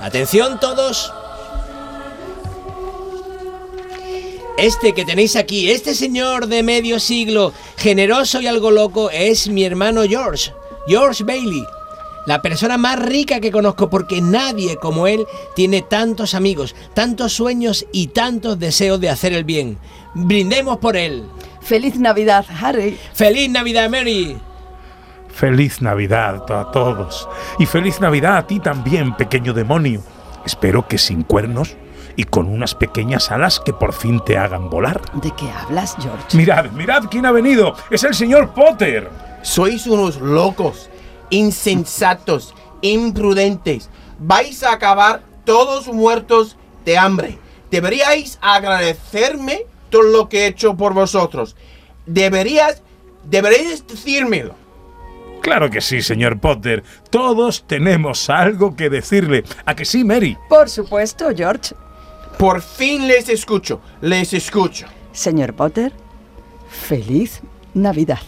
Atención 0.00 0.60
todos. 0.60 1.12
Este 4.56 4.92
que 4.94 5.04
tenéis 5.04 5.34
aquí, 5.34 5.70
este 5.70 5.94
señor 5.94 6.46
de 6.46 6.62
medio 6.62 7.00
siglo, 7.00 7.52
generoso 7.76 8.40
y 8.40 8.46
algo 8.46 8.70
loco, 8.70 9.10
es 9.10 9.48
mi 9.48 9.64
hermano 9.64 10.02
George, 10.04 10.52
George 10.86 11.24
Bailey. 11.24 11.64
La 12.26 12.40
persona 12.40 12.78
más 12.78 13.00
rica 13.00 13.40
que 13.40 13.50
conozco 13.50 13.90
porque 13.90 14.20
nadie 14.20 14.76
como 14.76 15.08
él 15.08 15.26
tiene 15.56 15.82
tantos 15.82 16.34
amigos, 16.34 16.76
tantos 16.94 17.32
sueños 17.32 17.84
y 17.90 18.08
tantos 18.08 18.58
deseos 18.58 19.00
de 19.00 19.10
hacer 19.10 19.32
el 19.32 19.42
bien. 19.42 19.76
Brindemos 20.14 20.78
por 20.78 20.96
él. 20.96 21.24
Feliz 21.60 21.96
Navidad, 21.96 22.46
Harry. 22.60 22.96
¡Feliz 23.12 23.50
Navidad, 23.50 23.90
Mary! 23.90 24.38
Feliz 25.28 25.82
Navidad 25.82 26.50
a 26.50 26.70
todos. 26.70 27.28
Y 27.58 27.66
feliz 27.66 28.00
Navidad 28.00 28.36
a 28.36 28.46
ti 28.46 28.60
también, 28.60 29.16
pequeño 29.16 29.52
demonio. 29.52 30.00
Espero 30.46 30.86
que 30.86 30.96
sin 30.96 31.24
cuernos 31.24 31.76
y 32.16 32.24
con 32.24 32.48
unas 32.48 32.74
pequeñas 32.74 33.30
alas 33.30 33.60
que 33.60 33.72
por 33.72 33.92
fin 33.92 34.20
te 34.24 34.38
hagan 34.38 34.70
volar. 34.70 35.00
¿De 35.14 35.30
qué 35.32 35.50
hablas, 35.50 35.96
George? 36.00 36.36
Mirad, 36.36 36.70
mirad 36.72 37.04
quién 37.10 37.26
ha 37.26 37.32
venido. 37.32 37.74
Es 37.90 38.04
el 38.04 38.14
señor 38.14 38.54
Potter. 38.54 39.10
Sois 39.42 39.86
unos 39.86 40.20
locos, 40.20 40.88
insensatos, 41.30 42.54
imprudentes. 42.80 43.90
Vais 44.18 44.62
a 44.62 44.72
acabar 44.72 45.22
todos 45.44 45.88
muertos 45.88 46.56
de 46.84 46.96
hambre. 46.98 47.38
Deberíais 47.70 48.38
agradecerme 48.40 49.66
todo 49.90 50.02
lo 50.02 50.28
que 50.28 50.44
he 50.44 50.46
hecho 50.46 50.76
por 50.76 50.94
vosotros. 50.94 51.56
Deberías, 52.06 52.82
deberíais 53.24 53.86
decírmelo. 53.86 54.54
Claro 55.40 55.68
que 55.68 55.82
sí, 55.82 56.00
señor 56.00 56.40
Potter. 56.40 56.82
Todos 57.10 57.66
tenemos 57.66 58.30
algo 58.30 58.76
que 58.76 58.88
decirle. 58.88 59.44
¿A 59.66 59.74
que 59.74 59.84
sí, 59.84 60.02
Mary? 60.02 60.38
Por 60.48 60.70
supuesto, 60.70 61.28
George. 61.36 61.74
Por 62.44 62.60
fin 62.60 63.08
les 63.08 63.30
escucho, 63.30 63.80
les 64.02 64.34
escucho. 64.34 64.84
Señor 65.12 65.54
Potter, 65.54 65.94
feliz 66.68 67.40
Navidad. 67.72 68.18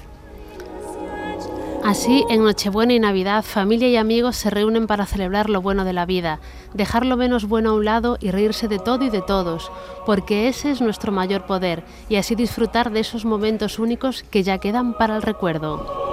Así, 1.85 2.25
en 2.31 2.43
Nochebuena 2.43 2.95
y 2.95 2.99
Navidad, 2.99 3.45
familia 3.45 3.89
y 3.89 3.97
amigos 3.97 4.37
se 4.37 4.49
reúnen 4.49 4.87
para 4.87 5.05
celebrar 5.05 5.51
lo 5.51 5.61
bueno 5.61 5.85
de 5.85 5.93
la 5.93 6.07
vida, 6.07 6.41
dejar 6.73 7.05
lo 7.05 7.19
menos 7.19 7.47
bueno 7.47 7.69
a 7.69 7.75
un 7.75 7.85
lado 7.85 8.17
y 8.19 8.31
reírse 8.31 8.69
de 8.69 8.79
todo 8.79 9.05
y 9.05 9.11
de 9.11 9.21
todos, 9.21 9.71
porque 10.07 10.49
ese 10.49 10.71
es 10.71 10.81
nuestro 10.81 11.13
mayor 11.13 11.45
poder, 11.45 11.85
y 12.09 12.17
así 12.17 12.35
disfrutar 12.35 12.91
de 12.93 13.01
esos 13.01 13.27
momentos 13.27 13.79
únicos 13.79 14.23
que 14.23 14.43
ya 14.43 14.57
quedan 14.57 14.95
para 14.95 15.17
el 15.17 15.21
recuerdo. 15.21 16.07